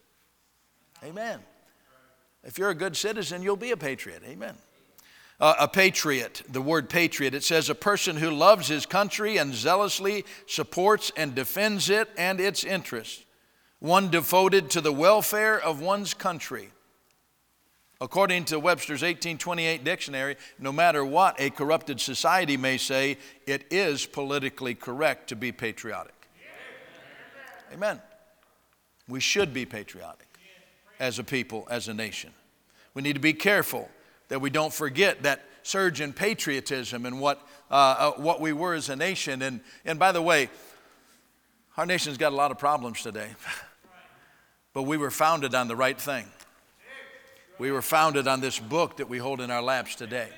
Amen. 1.02 1.40
If 2.44 2.58
you're 2.58 2.70
a 2.70 2.74
good 2.74 2.96
citizen, 2.96 3.42
you'll 3.42 3.56
be 3.56 3.70
a 3.70 3.76
patriot. 3.76 4.22
Amen. 4.26 4.54
Uh, 5.40 5.54
a 5.60 5.68
patriot, 5.68 6.42
the 6.48 6.60
word 6.60 6.90
patriot, 6.90 7.32
it 7.32 7.44
says 7.44 7.70
a 7.70 7.74
person 7.74 8.16
who 8.16 8.30
loves 8.30 8.68
his 8.68 8.86
country 8.86 9.36
and 9.36 9.54
zealously 9.54 10.24
supports 10.46 11.12
and 11.16 11.34
defends 11.34 11.88
it 11.88 12.08
and 12.18 12.40
its 12.40 12.64
interests, 12.64 13.24
one 13.78 14.10
devoted 14.10 14.68
to 14.70 14.80
the 14.80 14.92
welfare 14.92 15.58
of 15.58 15.80
one's 15.80 16.12
country. 16.12 16.70
According 18.00 18.46
to 18.46 18.58
Webster's 18.58 19.02
1828 19.02 19.84
dictionary, 19.84 20.36
no 20.58 20.72
matter 20.72 21.04
what 21.04 21.40
a 21.40 21.50
corrupted 21.50 22.00
society 22.00 22.56
may 22.56 22.76
say, 22.76 23.16
it 23.46 23.64
is 23.70 24.06
politically 24.06 24.74
correct 24.74 25.28
to 25.28 25.36
be 25.36 25.52
patriotic. 25.52 26.17
Amen. 27.72 28.00
We 29.08 29.20
should 29.20 29.54
be 29.54 29.64
patriotic 29.64 30.26
as 31.00 31.18
a 31.18 31.24
people, 31.24 31.66
as 31.70 31.88
a 31.88 31.94
nation. 31.94 32.30
We 32.94 33.02
need 33.02 33.14
to 33.14 33.20
be 33.20 33.32
careful 33.32 33.88
that 34.28 34.40
we 34.40 34.50
don't 34.50 34.72
forget 34.72 35.22
that 35.22 35.44
surge 35.62 36.00
in 36.00 36.12
patriotism 36.12 37.06
and 37.06 37.20
what, 37.20 37.46
uh, 37.70 37.74
uh, 37.74 38.10
what 38.12 38.40
we 38.40 38.52
were 38.52 38.74
as 38.74 38.88
a 38.88 38.96
nation. 38.96 39.42
And, 39.42 39.60
and 39.84 39.98
by 39.98 40.12
the 40.12 40.22
way, 40.22 40.48
our 41.76 41.86
nation's 41.86 42.18
got 42.18 42.32
a 42.32 42.36
lot 42.36 42.50
of 42.50 42.58
problems 42.58 43.02
today, 43.02 43.30
but 44.72 44.82
we 44.82 44.96
were 44.96 45.10
founded 45.10 45.54
on 45.54 45.68
the 45.68 45.76
right 45.76 45.98
thing. 45.98 46.26
We 47.58 47.72
were 47.72 47.82
founded 47.82 48.28
on 48.28 48.40
this 48.40 48.58
book 48.58 48.98
that 48.98 49.08
we 49.08 49.18
hold 49.18 49.40
in 49.40 49.50
our 49.50 49.62
laps 49.62 49.94
today. 49.94 50.28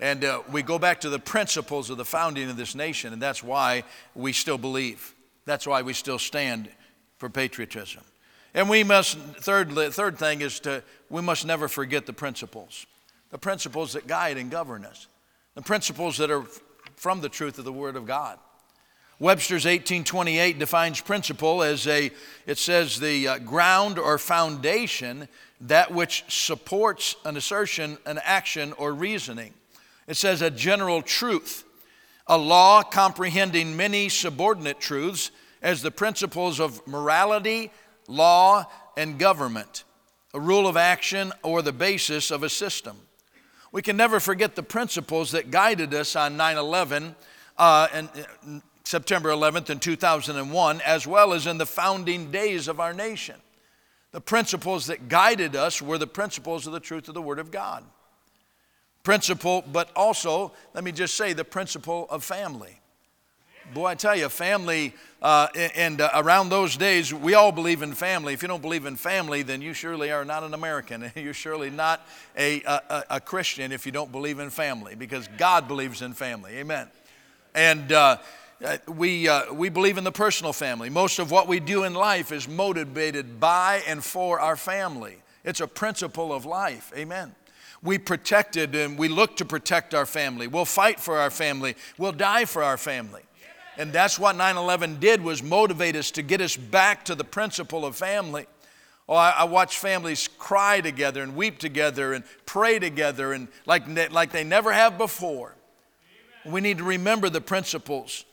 And 0.00 0.24
uh, 0.24 0.42
we 0.50 0.62
go 0.62 0.78
back 0.78 1.00
to 1.00 1.10
the 1.10 1.18
principles 1.18 1.90
of 1.90 1.96
the 1.96 2.04
founding 2.04 2.48
of 2.48 2.56
this 2.56 2.74
nation, 2.74 3.12
and 3.12 3.20
that's 3.20 3.42
why 3.42 3.84
we 4.14 4.32
still 4.32 4.58
believe. 4.58 5.14
That's 5.48 5.66
why 5.66 5.80
we 5.80 5.94
still 5.94 6.18
stand 6.18 6.68
for 7.16 7.30
patriotism. 7.30 8.02
And 8.52 8.68
we 8.68 8.84
must, 8.84 9.16
third, 9.16 9.72
third 9.72 10.18
thing 10.18 10.42
is 10.42 10.60
to, 10.60 10.82
we 11.08 11.22
must 11.22 11.46
never 11.46 11.68
forget 11.68 12.04
the 12.04 12.12
principles 12.12 12.86
the 13.30 13.38
principles 13.38 13.92
that 13.92 14.06
guide 14.06 14.38
and 14.38 14.50
govern 14.50 14.86
us, 14.86 15.06
the 15.54 15.60
principles 15.60 16.16
that 16.16 16.30
are 16.30 16.44
from 16.96 17.20
the 17.20 17.28
truth 17.28 17.58
of 17.58 17.64
the 17.64 17.72
Word 17.72 17.94
of 17.96 18.06
God. 18.06 18.38
Webster's 19.18 19.64
1828 19.64 20.58
defines 20.58 21.00
principle 21.00 21.62
as 21.62 21.86
a, 21.86 22.10
it 22.46 22.56
says, 22.56 23.00
the 23.00 23.28
uh, 23.28 23.38
ground 23.38 23.98
or 23.98 24.16
foundation, 24.16 25.28
that 25.62 25.92
which 25.92 26.24
supports 26.28 27.16
an 27.24 27.36
assertion, 27.36 27.98
an 28.06 28.18
action, 28.22 28.72
or 28.74 28.94
reasoning. 28.94 29.52
It 30.06 30.16
says 30.16 30.40
a 30.40 30.50
general 30.50 31.02
truth, 31.02 31.64
a 32.28 32.36
law 32.36 32.82
comprehending 32.82 33.76
many 33.76 34.08
subordinate 34.08 34.78
truths 34.78 35.30
as 35.62 35.82
the 35.82 35.90
principles 35.90 36.60
of 36.60 36.86
morality, 36.86 37.70
law, 38.06 38.66
and 38.96 39.18
government, 39.18 39.84
a 40.34 40.40
rule 40.40 40.66
of 40.66 40.76
action, 40.76 41.32
or 41.42 41.62
the 41.62 41.72
basis 41.72 42.30
of 42.30 42.42
a 42.42 42.48
system. 42.48 42.96
We 43.72 43.82
can 43.82 43.96
never 43.96 44.20
forget 44.20 44.56
the 44.56 44.62
principles 44.62 45.32
that 45.32 45.50
guided 45.50 45.92
us 45.94 46.16
on 46.16 46.36
9 46.36 46.56
11 46.56 47.14
uh, 47.56 47.88
and 47.92 48.08
uh, 48.16 48.60
September 48.84 49.30
11th 49.30 49.68
in 49.68 49.78
2001, 49.78 50.80
as 50.80 51.06
well 51.06 51.32
as 51.32 51.46
in 51.46 51.58
the 51.58 51.66
founding 51.66 52.30
days 52.30 52.68
of 52.68 52.80
our 52.80 52.94
nation. 52.94 53.36
The 54.12 54.20
principles 54.20 54.86
that 54.86 55.08
guided 55.08 55.54
us 55.54 55.82
were 55.82 55.98
the 55.98 56.06
principles 56.06 56.66
of 56.66 56.72
the 56.72 56.80
truth 56.80 57.08
of 57.08 57.14
the 57.14 57.20
Word 57.20 57.38
of 57.38 57.50
God. 57.50 57.84
Principle, 59.08 59.64
but 59.72 59.90
also, 59.96 60.52
let 60.74 60.84
me 60.84 60.92
just 60.92 61.16
say, 61.16 61.32
the 61.32 61.42
principle 61.42 62.06
of 62.10 62.22
family. 62.22 62.78
Boy, 63.72 63.86
I 63.86 63.94
tell 63.94 64.14
you, 64.14 64.28
family, 64.28 64.92
uh, 65.22 65.48
and 65.74 66.02
uh, 66.02 66.10
around 66.12 66.50
those 66.50 66.76
days, 66.76 67.14
we 67.14 67.32
all 67.32 67.50
believe 67.50 67.80
in 67.80 67.94
family. 67.94 68.34
If 68.34 68.42
you 68.42 68.48
don't 68.48 68.60
believe 68.60 68.84
in 68.84 68.96
family, 68.96 69.40
then 69.40 69.62
you 69.62 69.72
surely 69.72 70.12
are 70.12 70.26
not 70.26 70.42
an 70.42 70.52
American. 70.52 71.10
You're 71.16 71.32
surely 71.32 71.70
not 71.70 72.06
a, 72.36 72.60
a, 72.64 73.04
a 73.12 73.20
Christian 73.22 73.72
if 73.72 73.86
you 73.86 73.92
don't 73.92 74.12
believe 74.12 74.40
in 74.40 74.50
family, 74.50 74.94
because 74.94 75.26
God 75.38 75.68
believes 75.68 76.02
in 76.02 76.12
family. 76.12 76.58
Amen. 76.58 76.88
And 77.54 77.90
uh, 77.90 78.18
uh, 78.62 78.76
we, 78.88 79.26
uh, 79.26 79.54
we 79.54 79.70
believe 79.70 79.96
in 79.96 80.04
the 80.04 80.12
personal 80.12 80.52
family. 80.52 80.90
Most 80.90 81.18
of 81.18 81.30
what 81.30 81.48
we 81.48 81.60
do 81.60 81.84
in 81.84 81.94
life 81.94 82.30
is 82.30 82.46
motivated 82.46 83.40
by 83.40 83.82
and 83.86 84.04
for 84.04 84.38
our 84.38 84.56
family. 84.56 85.16
It's 85.46 85.62
a 85.62 85.66
principle 85.66 86.30
of 86.30 86.44
life. 86.44 86.92
Amen. 86.94 87.34
We 87.82 87.98
protected 87.98 88.74
and 88.74 88.98
we 88.98 89.08
look 89.08 89.36
to 89.36 89.44
protect 89.44 89.94
our 89.94 90.06
family. 90.06 90.46
We'll 90.46 90.64
fight 90.64 90.98
for 90.98 91.18
our 91.18 91.30
family. 91.30 91.76
We'll 91.96 92.12
die 92.12 92.44
for 92.44 92.62
our 92.62 92.76
family. 92.76 93.22
And 93.76 93.92
that's 93.92 94.18
what 94.18 94.34
9 94.34 94.56
11 94.56 94.98
did 94.98 95.22
was 95.22 95.42
motivate 95.42 95.94
us 95.94 96.10
to 96.12 96.22
get 96.22 96.40
us 96.40 96.56
back 96.56 97.04
to 97.04 97.14
the 97.14 97.24
principle 97.24 97.86
of 97.86 97.94
family. 97.94 98.46
Oh, 99.08 99.14
I, 99.14 99.30
I 99.30 99.44
watch 99.44 99.78
families 99.78 100.28
cry 100.28 100.80
together 100.80 101.22
and 101.22 101.36
weep 101.36 101.58
together 101.58 102.12
and 102.12 102.24
pray 102.44 102.80
together 102.80 103.32
and 103.32 103.48
like, 103.64 103.84
like 104.12 104.32
they 104.32 104.44
never 104.44 104.72
have 104.72 104.98
before. 104.98 105.54
We 106.44 106.60
need 106.60 106.78
to 106.78 106.84
remember 106.84 107.30
the 107.30 107.40
principles. 107.40 108.24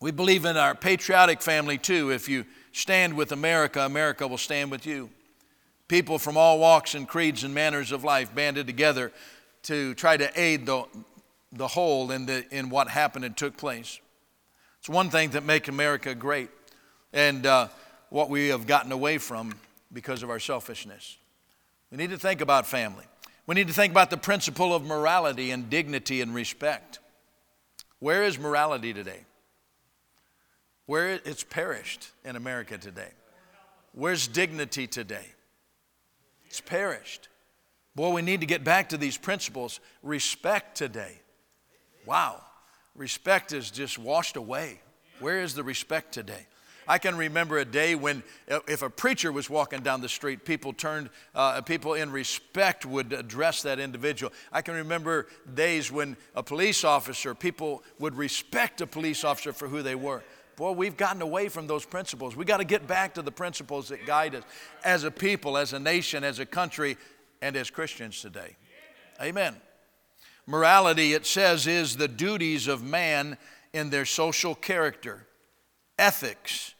We 0.00 0.10
believe 0.10 0.46
in 0.46 0.56
our 0.56 0.74
patriotic 0.74 1.42
family 1.42 1.76
too. 1.76 2.10
If 2.10 2.28
you 2.28 2.46
stand 2.72 3.14
with 3.14 3.32
America, 3.32 3.84
America 3.84 4.26
will 4.26 4.38
stand 4.38 4.70
with 4.70 4.86
you. 4.86 5.10
People 5.90 6.20
from 6.20 6.36
all 6.36 6.60
walks 6.60 6.94
and 6.94 7.08
creeds 7.08 7.42
and 7.42 7.52
manners 7.52 7.90
of 7.90 8.04
life 8.04 8.32
banded 8.32 8.68
together 8.68 9.10
to 9.64 9.92
try 9.94 10.16
to 10.16 10.30
aid 10.40 10.64
the, 10.64 10.84
the 11.50 11.66
whole 11.66 12.12
in, 12.12 12.26
the, 12.26 12.44
in 12.54 12.70
what 12.70 12.86
happened 12.86 13.24
and 13.24 13.36
took 13.36 13.56
place. 13.56 13.98
It's 14.78 14.88
one 14.88 15.10
thing 15.10 15.30
that 15.30 15.42
make 15.42 15.66
America 15.66 16.14
great 16.14 16.48
and 17.12 17.44
uh, 17.44 17.66
what 18.08 18.30
we 18.30 18.50
have 18.50 18.68
gotten 18.68 18.92
away 18.92 19.18
from 19.18 19.52
because 19.92 20.22
of 20.22 20.30
our 20.30 20.38
selfishness. 20.38 21.18
We 21.90 21.96
need 21.96 22.10
to 22.10 22.18
think 22.18 22.40
about 22.40 22.68
family. 22.68 23.06
We 23.48 23.56
need 23.56 23.66
to 23.66 23.74
think 23.74 23.90
about 23.90 24.10
the 24.10 24.16
principle 24.16 24.72
of 24.72 24.84
morality 24.84 25.50
and 25.50 25.68
dignity 25.68 26.20
and 26.20 26.32
respect. 26.32 27.00
Where 27.98 28.22
is 28.22 28.38
morality 28.38 28.94
today? 28.94 29.24
Where 30.86 31.18
it's 31.24 31.42
perished 31.42 32.10
in 32.24 32.36
America 32.36 32.78
today. 32.78 33.10
Where's 33.92 34.28
dignity 34.28 34.86
today? 34.86 35.26
It's 36.50 36.60
perished. 36.60 37.28
Boy, 37.94 38.10
we 38.10 38.22
need 38.22 38.40
to 38.40 38.46
get 38.46 38.64
back 38.64 38.88
to 38.88 38.96
these 38.96 39.16
principles. 39.16 39.78
Respect 40.02 40.76
today. 40.76 41.20
Wow. 42.04 42.42
Respect 42.96 43.52
is 43.52 43.70
just 43.70 43.98
washed 43.98 44.36
away. 44.36 44.80
Where 45.20 45.40
is 45.40 45.54
the 45.54 45.62
respect 45.62 46.12
today? 46.12 46.46
I 46.88 46.98
can 46.98 47.16
remember 47.16 47.58
a 47.58 47.64
day 47.64 47.94
when, 47.94 48.24
uh, 48.50 48.58
if 48.66 48.82
a 48.82 48.90
preacher 48.90 49.30
was 49.30 49.48
walking 49.48 49.82
down 49.82 50.00
the 50.00 50.08
street, 50.08 50.44
people 50.44 50.72
turned, 50.72 51.10
uh, 51.36 51.60
people 51.60 51.94
in 51.94 52.10
respect 52.10 52.84
would 52.84 53.12
address 53.12 53.62
that 53.62 53.78
individual. 53.78 54.32
I 54.50 54.62
can 54.62 54.74
remember 54.74 55.28
days 55.54 55.92
when 55.92 56.16
a 56.34 56.42
police 56.42 56.82
officer, 56.82 57.32
people 57.32 57.84
would 58.00 58.16
respect 58.16 58.80
a 58.80 58.88
police 58.88 59.22
officer 59.22 59.52
for 59.52 59.68
who 59.68 59.82
they 59.82 59.94
were. 59.94 60.24
Boy, 60.60 60.72
we've 60.72 60.98
gotten 60.98 61.22
away 61.22 61.48
from 61.48 61.66
those 61.66 61.86
principles. 61.86 62.36
We 62.36 62.44
got 62.44 62.58
to 62.58 62.64
get 62.64 62.86
back 62.86 63.14
to 63.14 63.22
the 63.22 63.32
principles 63.32 63.88
that 63.88 64.04
guide 64.04 64.34
us 64.34 64.44
as 64.84 65.04
a 65.04 65.10
people, 65.10 65.56
as 65.56 65.72
a 65.72 65.78
nation, 65.78 66.22
as 66.22 66.38
a 66.38 66.44
country, 66.44 66.98
and 67.40 67.56
as 67.56 67.70
Christians 67.70 68.20
today. 68.20 68.56
Amen. 69.22 69.56
Morality, 70.46 71.14
it 71.14 71.24
says, 71.24 71.66
is 71.66 71.96
the 71.96 72.08
duties 72.08 72.68
of 72.68 72.82
man 72.82 73.38
in 73.72 73.88
their 73.88 74.04
social 74.04 74.54
character, 74.54 75.26
ethics, 75.98 76.74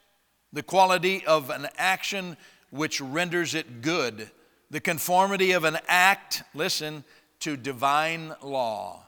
the 0.53 0.63
quality 0.63 1.25
of 1.25 1.49
an 1.49 1.67
action 1.79 2.37
which 2.69 3.01
renders 3.01 3.55
it 3.55 3.81
good, 3.81 4.31
the 4.71 4.81
conformity 4.81 5.53
of 5.53 5.65
an 5.65 5.79
act, 5.89 6.43
listen, 6.53 7.03
to 7.39 7.57
divine 7.57 8.35
law. 8.43 9.07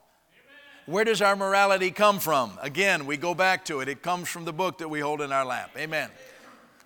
Where 0.86 1.04
does 1.04 1.22
our 1.22 1.36
morality 1.36 1.92
come 1.92 2.18
from? 2.18 2.58
Again, 2.60 3.06
we 3.06 3.16
go 3.16 3.34
back 3.34 3.64
to 3.66 3.80
it. 3.80 3.88
It 3.88 4.02
comes 4.02 4.28
from 4.28 4.44
the 4.44 4.52
book 4.52 4.78
that 4.78 4.88
we 4.88 4.98
hold 4.98 5.20
in 5.20 5.30
our 5.32 5.44
lap. 5.44 5.70
Amen. 5.76 6.10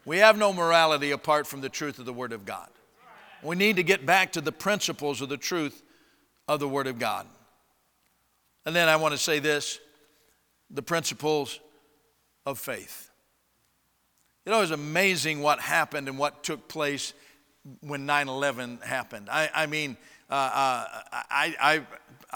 We 0.04 0.18
have 0.18 0.36
no 0.36 0.52
morality 0.52 1.12
apart 1.12 1.46
from 1.46 1.62
the 1.62 1.68
truth 1.68 1.98
of 1.98 2.04
the 2.04 2.12
Word 2.12 2.32
of 2.32 2.44
God. 2.44 2.68
We 3.42 3.56
need 3.56 3.76
to 3.76 3.82
get 3.82 4.04
back 4.04 4.32
to 4.32 4.40
the 4.40 4.52
principles 4.52 5.22
of 5.22 5.28
the 5.28 5.36
truth 5.36 5.82
of 6.46 6.60
the 6.60 6.68
Word 6.68 6.86
of 6.86 6.98
God. 6.98 7.26
And 8.66 8.76
then 8.76 8.88
I 8.88 8.96
want 8.96 9.12
to 9.12 9.18
say 9.18 9.38
this 9.38 9.80
the 10.70 10.82
principles 10.82 11.60
of 12.44 12.58
faith. 12.58 13.10
You 14.44 14.52
know, 14.52 14.58
it 14.58 14.62
was 14.62 14.70
amazing 14.72 15.40
what 15.40 15.58
happened 15.60 16.08
and 16.08 16.18
what 16.18 16.44
took 16.44 16.68
place 16.68 17.14
when 17.80 18.06
9 18.06 18.28
11 18.28 18.78
happened. 18.84 19.28
I, 19.30 19.50
I, 19.54 19.66
mean, 19.66 19.96
uh, 20.30 20.34
uh, 20.34 20.84
I, 21.12 21.54
I, 21.60 21.82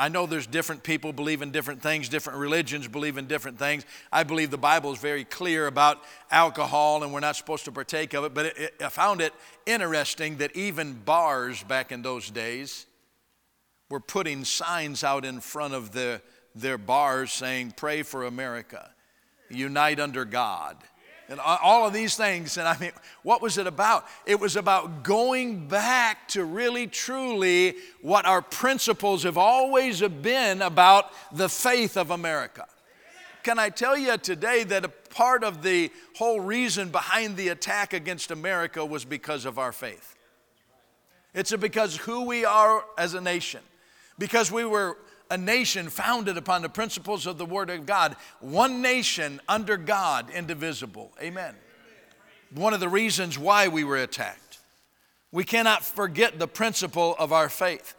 I 0.00 0.08
know 0.08 0.24
there's 0.24 0.46
different 0.46 0.82
people 0.82 1.12
believe 1.12 1.42
in 1.42 1.50
different 1.50 1.82
things, 1.82 2.08
different 2.08 2.38
religions 2.38 2.88
believe 2.88 3.18
in 3.18 3.26
different 3.26 3.58
things. 3.58 3.84
I 4.10 4.22
believe 4.22 4.50
the 4.50 4.56
Bible 4.56 4.92
is 4.92 4.98
very 4.98 5.24
clear 5.24 5.66
about 5.66 6.02
alcohol 6.30 7.02
and 7.02 7.12
we're 7.12 7.20
not 7.20 7.36
supposed 7.36 7.66
to 7.66 7.72
partake 7.72 8.14
of 8.14 8.24
it, 8.24 8.32
but 8.32 8.46
it, 8.46 8.58
it, 8.58 8.74
I 8.82 8.88
found 8.88 9.20
it 9.20 9.34
interesting 9.66 10.38
that 10.38 10.56
even 10.56 10.94
bars 10.94 11.62
back 11.62 11.92
in 11.92 12.00
those 12.00 12.30
days 12.30 12.86
were 13.90 14.00
putting 14.00 14.46
signs 14.46 15.04
out 15.04 15.26
in 15.26 15.38
front 15.38 15.74
of 15.74 15.92
the, 15.92 16.22
their 16.54 16.78
bars 16.78 17.30
saying, 17.30 17.74
Pray 17.76 18.02
for 18.02 18.24
America, 18.24 18.88
unite 19.50 20.00
under 20.00 20.24
God 20.24 20.78
and 21.30 21.38
all 21.38 21.86
of 21.86 21.92
these 21.92 22.16
things. 22.16 22.58
And 22.58 22.66
I 22.66 22.76
mean, 22.78 22.90
what 23.22 23.40
was 23.40 23.56
it 23.56 23.66
about? 23.68 24.04
It 24.26 24.40
was 24.40 24.56
about 24.56 25.04
going 25.04 25.68
back 25.68 26.26
to 26.28 26.44
really 26.44 26.88
truly 26.88 27.76
what 28.02 28.26
our 28.26 28.42
principles 28.42 29.22
have 29.22 29.38
always 29.38 30.02
been 30.02 30.60
about 30.60 31.12
the 31.32 31.48
faith 31.48 31.96
of 31.96 32.10
America. 32.10 32.66
Can 33.44 33.58
I 33.58 33.70
tell 33.70 33.96
you 33.96 34.18
today 34.18 34.64
that 34.64 34.84
a 34.84 34.88
part 34.88 35.44
of 35.44 35.62
the 35.62 35.90
whole 36.16 36.40
reason 36.40 36.90
behind 36.90 37.36
the 37.36 37.48
attack 37.48 37.92
against 37.92 38.32
America 38.32 38.84
was 38.84 39.04
because 39.04 39.44
of 39.44 39.58
our 39.58 39.72
faith? 39.72 40.16
It's 41.32 41.54
because 41.54 41.96
who 41.96 42.26
we 42.26 42.44
are 42.44 42.84
as 42.98 43.14
a 43.14 43.20
nation. 43.20 43.60
Because 44.18 44.50
we 44.50 44.64
were 44.64 44.98
a 45.30 45.38
nation 45.38 45.88
founded 45.88 46.36
upon 46.36 46.62
the 46.62 46.68
principles 46.68 47.26
of 47.26 47.38
the 47.38 47.46
Word 47.46 47.70
of 47.70 47.86
God. 47.86 48.16
One 48.40 48.82
nation 48.82 49.40
under 49.48 49.76
God, 49.76 50.28
indivisible. 50.30 51.12
Amen. 51.22 51.54
One 52.52 52.74
of 52.74 52.80
the 52.80 52.88
reasons 52.88 53.38
why 53.38 53.68
we 53.68 53.84
were 53.84 53.96
attacked. 53.96 54.58
We 55.32 55.44
cannot 55.44 55.84
forget 55.84 56.38
the 56.38 56.48
principle 56.48 57.14
of 57.18 57.32
our 57.32 57.48
faith. 57.48 57.94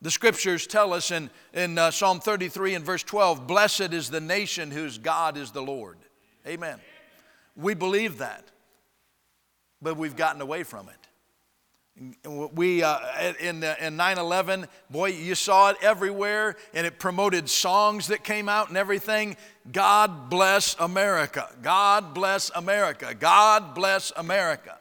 The 0.00 0.10
scriptures 0.10 0.66
tell 0.66 0.94
us 0.94 1.10
in, 1.10 1.30
in 1.52 1.76
uh, 1.76 1.90
Psalm 1.90 2.20
33 2.20 2.74
and 2.74 2.84
verse 2.84 3.02
12 3.02 3.46
Blessed 3.46 3.92
is 3.92 4.08
the 4.08 4.20
nation 4.20 4.70
whose 4.70 4.96
God 4.96 5.36
is 5.36 5.50
the 5.50 5.62
Lord. 5.62 5.98
Amen. 6.46 6.78
We 7.54 7.74
believe 7.74 8.18
that, 8.18 8.44
but 9.82 9.96
we've 9.96 10.16
gotten 10.16 10.40
away 10.40 10.62
from 10.62 10.88
it. 10.88 11.05
We, 12.26 12.82
uh, 12.82 12.98
in, 13.40 13.64
in 13.64 13.96
9 13.96 14.18
11, 14.18 14.66
boy, 14.90 15.06
you 15.06 15.34
saw 15.34 15.70
it 15.70 15.78
everywhere, 15.80 16.56
and 16.74 16.86
it 16.86 16.98
promoted 16.98 17.48
songs 17.48 18.08
that 18.08 18.22
came 18.22 18.50
out 18.50 18.68
and 18.68 18.76
everything. 18.76 19.36
God 19.72 20.28
bless 20.28 20.76
America. 20.78 21.48
God 21.62 22.12
bless 22.12 22.50
America. 22.54 23.14
God 23.14 23.74
bless 23.74 24.12
America. 24.14 24.76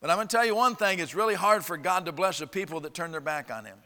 But 0.00 0.08
I'm 0.08 0.16
going 0.16 0.26
to 0.26 0.36
tell 0.36 0.46
you 0.46 0.56
one 0.56 0.74
thing 0.74 1.00
it's 1.00 1.14
really 1.14 1.34
hard 1.34 1.66
for 1.66 1.76
God 1.76 2.06
to 2.06 2.12
bless 2.12 2.40
a 2.40 2.46
people 2.46 2.80
that 2.80 2.94
turn 2.94 3.12
their 3.12 3.20
back 3.20 3.50
on 3.50 3.66
Him. 3.66 3.76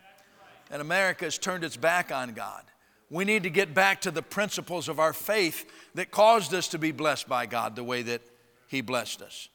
And 0.70 0.80
America 0.80 1.24
has 1.24 1.38
turned 1.38 1.64
its 1.64 1.76
back 1.76 2.12
on 2.12 2.32
God. 2.32 2.62
We 3.10 3.24
need 3.24 3.42
to 3.42 3.50
get 3.50 3.74
back 3.74 4.00
to 4.02 4.12
the 4.12 4.22
principles 4.22 4.88
of 4.88 5.00
our 5.00 5.12
faith 5.12 5.68
that 5.94 6.12
caused 6.12 6.54
us 6.54 6.68
to 6.68 6.78
be 6.78 6.92
blessed 6.92 7.28
by 7.28 7.46
God 7.46 7.74
the 7.74 7.84
way 7.84 8.02
that 8.02 8.22
He 8.68 8.82
blessed 8.82 9.22
us. 9.22 9.48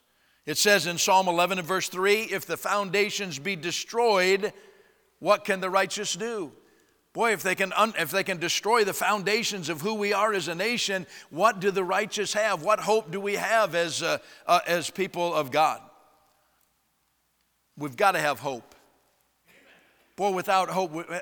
It 0.45 0.57
says 0.57 0.87
in 0.87 0.97
Psalm 0.97 1.27
11 1.27 1.59
and 1.59 1.67
verse 1.67 1.87
3 1.87 2.21
if 2.23 2.45
the 2.45 2.57
foundations 2.57 3.39
be 3.39 3.55
destroyed, 3.55 4.53
what 5.19 5.45
can 5.45 5.59
the 5.59 5.69
righteous 5.69 6.13
do? 6.13 6.51
Boy, 7.13 7.33
if 7.33 7.43
they, 7.43 7.55
can 7.55 7.73
un- 7.73 7.93
if 7.99 8.09
they 8.09 8.23
can 8.23 8.37
destroy 8.37 8.85
the 8.85 8.93
foundations 8.93 9.67
of 9.67 9.81
who 9.81 9.95
we 9.95 10.13
are 10.13 10.33
as 10.33 10.47
a 10.47 10.55
nation, 10.55 11.05
what 11.29 11.59
do 11.59 11.69
the 11.69 11.83
righteous 11.83 12.33
have? 12.33 12.63
What 12.63 12.79
hope 12.79 13.11
do 13.11 13.19
we 13.19 13.35
have 13.35 13.75
as, 13.75 14.01
uh, 14.01 14.19
uh, 14.47 14.61
as 14.65 14.89
people 14.89 15.33
of 15.33 15.51
God? 15.51 15.81
We've 17.77 17.97
got 17.97 18.13
to 18.13 18.19
have 18.19 18.39
hope. 18.39 18.75
Boy, 20.15 20.31
without 20.31 20.69
hope, 20.69 21.05
uh, 21.09 21.19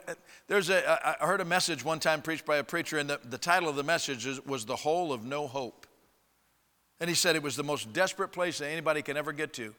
there's 0.48 0.70
a, 0.70 1.20
I 1.22 1.26
heard 1.26 1.42
a 1.42 1.46
message 1.46 1.84
one 1.84 2.00
time 2.00 2.22
preached 2.22 2.46
by 2.46 2.58
a 2.58 2.64
preacher, 2.64 3.00
and 3.00 3.10
the, 3.10 3.20
the 3.24 3.38
title 3.38 3.68
of 3.68 3.76
the 3.76 3.84
message 3.84 4.28
was 4.46 4.66
The 4.66 4.76
Hole 4.76 5.12
of 5.12 5.26
No 5.26 5.48
Hope. 5.48 5.88
And 7.00 7.10
he 7.10 7.16
said 7.16 7.36
it 7.36 7.44
was 7.44 7.56
the 7.56 7.64
most 7.64 7.94
desperate 7.94 8.30
place 8.30 8.58
that 8.60 8.70
anybody 8.70 9.02
can 9.02 9.18
ever 9.18 9.32
get 9.32 9.54
to, 9.54 9.74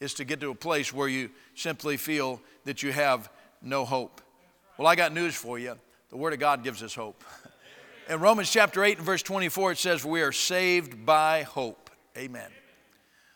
is 0.00 0.14
to 0.14 0.24
get 0.24 0.40
to 0.40 0.50
a 0.50 0.54
place 0.54 0.92
where 0.92 1.08
you 1.08 1.30
simply 1.54 1.96
feel 1.96 2.40
that 2.64 2.82
you 2.82 2.92
have 2.92 3.30
no 3.62 3.84
hope. 3.84 4.20
Well, 4.78 4.88
I 4.88 4.96
got 4.96 5.12
news 5.12 5.34
for 5.34 5.58
you. 5.58 5.76
The 6.10 6.16
Word 6.16 6.32
of 6.32 6.38
God 6.38 6.64
gives 6.64 6.82
us 6.82 6.94
hope. 6.94 7.22
In 8.08 8.20
Romans 8.20 8.50
chapter 8.50 8.84
8 8.84 8.98
and 8.98 9.06
verse 9.06 9.22
24, 9.22 9.72
it 9.72 9.78
says, 9.78 10.04
We 10.04 10.20
are 10.22 10.32
saved 10.32 11.06
by 11.06 11.42
hope. 11.42 11.90
Amen. 12.16 12.50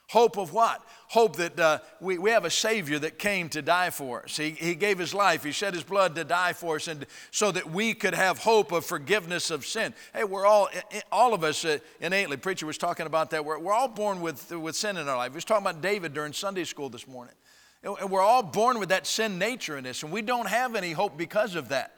Hope 0.08 0.38
of 0.38 0.54
what? 0.54 0.82
Hope 1.08 1.36
that 1.36 1.60
uh, 1.60 1.78
we, 2.00 2.16
we 2.16 2.30
have 2.30 2.46
a 2.46 2.50
Savior 2.50 2.98
that 2.98 3.18
came 3.18 3.50
to 3.50 3.60
die 3.60 3.90
for 3.90 4.22
us. 4.22 4.38
He, 4.38 4.50
he 4.50 4.74
gave 4.74 4.98
His 4.98 5.12
life, 5.12 5.44
He 5.44 5.52
shed 5.52 5.74
His 5.74 5.84
blood 5.84 6.14
to 6.14 6.24
die 6.24 6.54
for 6.54 6.76
us, 6.76 6.88
and 6.88 7.04
so 7.30 7.52
that 7.52 7.70
we 7.70 7.92
could 7.92 8.14
have 8.14 8.38
hope 8.38 8.72
of 8.72 8.86
forgiveness 8.86 9.50
of 9.50 9.66
sin. 9.66 9.92
Hey, 10.14 10.24
we're 10.24 10.46
all, 10.46 10.70
all 11.12 11.34
of 11.34 11.44
us 11.44 11.62
uh, 11.64 11.78
innately, 12.00 12.38
preacher 12.38 12.64
was 12.64 12.78
talking 12.78 13.04
about 13.04 13.30
that, 13.30 13.44
we're, 13.44 13.58
we're 13.58 13.74
all 13.74 13.88
born 13.88 14.22
with, 14.22 14.50
with 14.50 14.74
sin 14.74 14.96
in 14.96 15.08
our 15.08 15.16
life. 15.16 15.32
He 15.32 15.36
was 15.36 15.44
talking 15.44 15.66
about 15.66 15.82
David 15.82 16.14
during 16.14 16.32
Sunday 16.32 16.64
school 16.64 16.88
this 16.88 17.06
morning. 17.06 17.34
And 17.82 18.10
we're 18.10 18.22
all 18.22 18.42
born 18.42 18.80
with 18.80 18.88
that 18.88 19.06
sin 19.06 19.38
nature 19.38 19.76
in 19.76 19.86
us, 19.86 20.02
and 20.02 20.10
we 20.10 20.22
don't 20.22 20.48
have 20.48 20.74
any 20.74 20.92
hope 20.92 21.18
because 21.18 21.54
of 21.54 21.68
that 21.68 21.94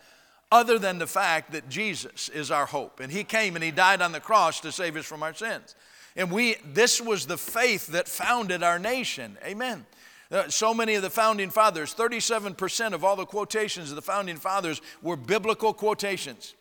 other 0.52 0.80
than 0.80 0.98
the 0.98 1.06
fact 1.06 1.52
that 1.52 1.68
Jesus 1.68 2.28
is 2.28 2.50
our 2.50 2.66
hope. 2.66 2.98
And 2.98 3.12
He 3.12 3.22
came 3.22 3.54
and 3.54 3.64
He 3.64 3.70
died 3.70 4.02
on 4.02 4.10
the 4.10 4.20
cross 4.20 4.60
to 4.60 4.72
save 4.72 4.96
us 4.96 5.06
from 5.06 5.22
our 5.22 5.32
sins. 5.32 5.76
And 6.16 6.30
we, 6.30 6.56
this 6.64 7.00
was 7.00 7.26
the 7.26 7.38
faith 7.38 7.88
that 7.88 8.08
founded 8.08 8.62
our 8.62 8.78
nation. 8.78 9.38
Amen. 9.44 9.86
Uh, 10.30 10.48
so 10.48 10.72
many 10.72 10.94
of 10.94 11.02
the 11.02 11.10
founding 11.10 11.50
fathers, 11.50 11.94
37% 11.94 12.92
of 12.92 13.04
all 13.04 13.16
the 13.16 13.26
quotations 13.26 13.90
of 13.90 13.96
the 13.96 14.02
founding 14.02 14.36
fathers 14.36 14.80
were 15.02 15.16
biblical 15.16 15.72
quotations. 15.72 16.54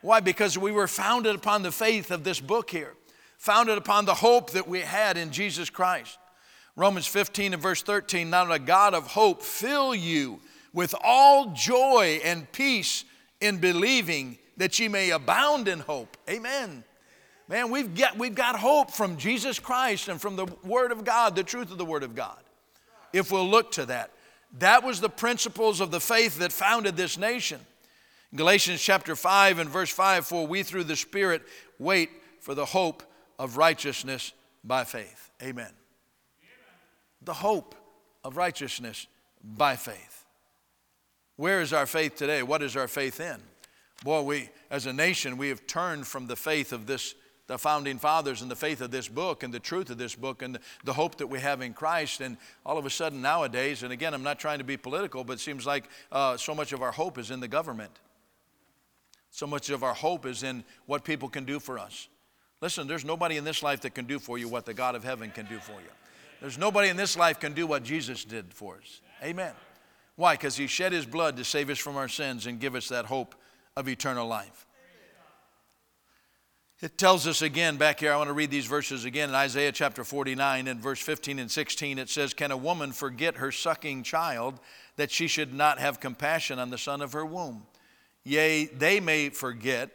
Why? 0.00 0.20
Because 0.20 0.56
we 0.58 0.72
were 0.72 0.88
founded 0.88 1.34
upon 1.34 1.62
the 1.62 1.72
faith 1.72 2.10
of 2.10 2.24
this 2.24 2.40
book 2.40 2.70
here, 2.70 2.94
founded 3.38 3.78
upon 3.78 4.04
the 4.04 4.14
hope 4.14 4.50
that 4.50 4.66
we 4.66 4.80
had 4.80 5.16
in 5.16 5.30
Jesus 5.30 5.70
Christ. 5.70 6.18
Romans 6.74 7.06
15 7.06 7.52
and 7.52 7.62
verse 7.62 7.82
13, 7.82 8.30
now 8.30 8.46
the 8.46 8.58
God 8.58 8.94
of 8.94 9.08
hope 9.08 9.42
fill 9.42 9.94
you 9.94 10.40
with 10.72 10.94
all 11.04 11.52
joy 11.52 12.20
and 12.24 12.50
peace 12.50 13.04
in 13.40 13.58
believing 13.58 14.38
that 14.56 14.78
ye 14.78 14.88
may 14.88 15.10
abound 15.10 15.68
in 15.68 15.80
hope. 15.80 16.16
Amen. 16.28 16.82
Man, 17.52 17.70
we've 17.70 17.94
got, 17.94 18.16
we've 18.16 18.34
got 18.34 18.58
hope 18.58 18.90
from 18.90 19.18
Jesus 19.18 19.58
Christ 19.58 20.08
and 20.08 20.18
from 20.18 20.36
the 20.36 20.46
Word 20.64 20.90
of 20.90 21.04
God, 21.04 21.36
the 21.36 21.42
truth 21.42 21.70
of 21.70 21.76
the 21.76 21.84
Word 21.84 22.02
of 22.02 22.14
God, 22.14 22.38
if 23.12 23.30
we'll 23.30 23.46
look 23.46 23.72
to 23.72 23.84
that. 23.84 24.10
That 24.58 24.82
was 24.82 25.02
the 25.02 25.10
principles 25.10 25.78
of 25.78 25.90
the 25.90 26.00
faith 26.00 26.38
that 26.38 26.50
founded 26.50 26.96
this 26.96 27.18
nation. 27.18 27.60
Galatians 28.34 28.80
chapter 28.80 29.14
5 29.14 29.58
and 29.58 29.68
verse 29.68 29.90
5 29.90 30.26
For 30.26 30.46
we 30.46 30.62
through 30.62 30.84
the 30.84 30.96
Spirit 30.96 31.42
wait 31.78 32.08
for 32.40 32.54
the 32.54 32.64
hope 32.64 33.02
of 33.38 33.58
righteousness 33.58 34.32
by 34.64 34.84
faith. 34.84 35.30
Amen. 35.42 35.66
Amen. 35.66 35.74
The 37.20 37.34
hope 37.34 37.74
of 38.24 38.38
righteousness 38.38 39.06
by 39.44 39.76
faith. 39.76 40.24
Where 41.36 41.60
is 41.60 41.74
our 41.74 41.84
faith 41.84 42.16
today? 42.16 42.42
What 42.42 42.62
is 42.62 42.78
our 42.78 42.88
faith 42.88 43.20
in? 43.20 43.42
Boy, 44.02 44.22
we, 44.22 44.48
as 44.70 44.86
a 44.86 44.92
nation, 44.94 45.36
we 45.36 45.50
have 45.50 45.66
turned 45.66 46.06
from 46.06 46.28
the 46.28 46.36
faith 46.36 46.72
of 46.72 46.86
this 46.86 47.14
the 47.46 47.58
founding 47.58 47.98
fathers 47.98 48.42
and 48.42 48.50
the 48.50 48.56
faith 48.56 48.80
of 48.80 48.90
this 48.90 49.08
book 49.08 49.42
and 49.42 49.52
the 49.52 49.60
truth 49.60 49.90
of 49.90 49.98
this 49.98 50.14
book 50.14 50.42
and 50.42 50.58
the 50.84 50.92
hope 50.92 51.16
that 51.18 51.26
we 51.26 51.40
have 51.40 51.60
in 51.60 51.74
Christ. 51.74 52.20
And 52.20 52.36
all 52.64 52.78
of 52.78 52.86
a 52.86 52.90
sudden 52.90 53.20
nowadays, 53.20 53.82
and 53.82 53.92
again, 53.92 54.14
I'm 54.14 54.22
not 54.22 54.38
trying 54.38 54.58
to 54.58 54.64
be 54.64 54.76
political, 54.76 55.24
but 55.24 55.34
it 55.34 55.40
seems 55.40 55.66
like 55.66 55.84
uh, 56.10 56.36
so 56.36 56.54
much 56.54 56.72
of 56.72 56.82
our 56.82 56.92
hope 56.92 57.18
is 57.18 57.30
in 57.30 57.40
the 57.40 57.48
government. 57.48 57.98
So 59.30 59.46
much 59.46 59.70
of 59.70 59.82
our 59.82 59.94
hope 59.94 60.26
is 60.26 60.42
in 60.42 60.62
what 60.86 61.04
people 61.04 61.28
can 61.28 61.44
do 61.44 61.58
for 61.58 61.78
us. 61.78 62.08
Listen, 62.60 62.86
there's 62.86 63.04
nobody 63.04 63.36
in 63.36 63.44
this 63.44 63.62
life 63.62 63.80
that 63.80 63.94
can 63.94 64.04
do 64.04 64.18
for 64.18 64.38
you 64.38 64.48
what 64.48 64.66
the 64.66 64.74
God 64.74 64.94
of 64.94 65.02
heaven 65.02 65.30
can 65.30 65.46
do 65.46 65.58
for 65.58 65.72
you. 65.72 65.90
There's 66.40 66.58
nobody 66.58 66.88
in 66.90 66.96
this 66.96 67.16
life 67.16 67.40
can 67.40 67.54
do 67.54 67.66
what 67.66 67.82
Jesus 67.82 68.24
did 68.24 68.52
for 68.52 68.76
us. 68.76 69.00
Amen. 69.22 69.52
Why? 70.16 70.34
Because 70.34 70.56
he 70.56 70.66
shed 70.66 70.92
his 70.92 71.06
blood 71.06 71.36
to 71.38 71.44
save 71.44 71.70
us 71.70 71.78
from 71.78 71.96
our 71.96 72.08
sins 72.08 72.46
and 72.46 72.60
give 72.60 72.74
us 72.74 72.88
that 72.88 73.06
hope 73.06 73.34
of 73.76 73.88
eternal 73.88 74.26
life. 74.26 74.66
It 76.82 76.98
tells 76.98 77.28
us 77.28 77.42
again 77.42 77.76
back 77.76 78.00
here, 78.00 78.12
I 78.12 78.16
want 78.16 78.26
to 78.26 78.34
read 78.34 78.50
these 78.50 78.66
verses 78.66 79.04
again 79.04 79.28
in 79.28 79.36
Isaiah 79.36 79.70
chapter 79.70 80.02
49 80.02 80.66
and 80.66 80.80
verse 80.80 80.98
15 80.98 81.38
and 81.38 81.48
16. 81.48 81.96
It 81.96 82.08
says, 82.08 82.34
Can 82.34 82.50
a 82.50 82.56
woman 82.56 82.90
forget 82.90 83.36
her 83.36 83.52
sucking 83.52 84.02
child 84.02 84.58
that 84.96 85.12
she 85.12 85.28
should 85.28 85.54
not 85.54 85.78
have 85.78 86.00
compassion 86.00 86.58
on 86.58 86.70
the 86.70 86.78
son 86.78 87.00
of 87.00 87.12
her 87.12 87.24
womb? 87.24 87.68
Yea, 88.24 88.64
they 88.64 88.98
may 88.98 89.28
forget, 89.28 89.90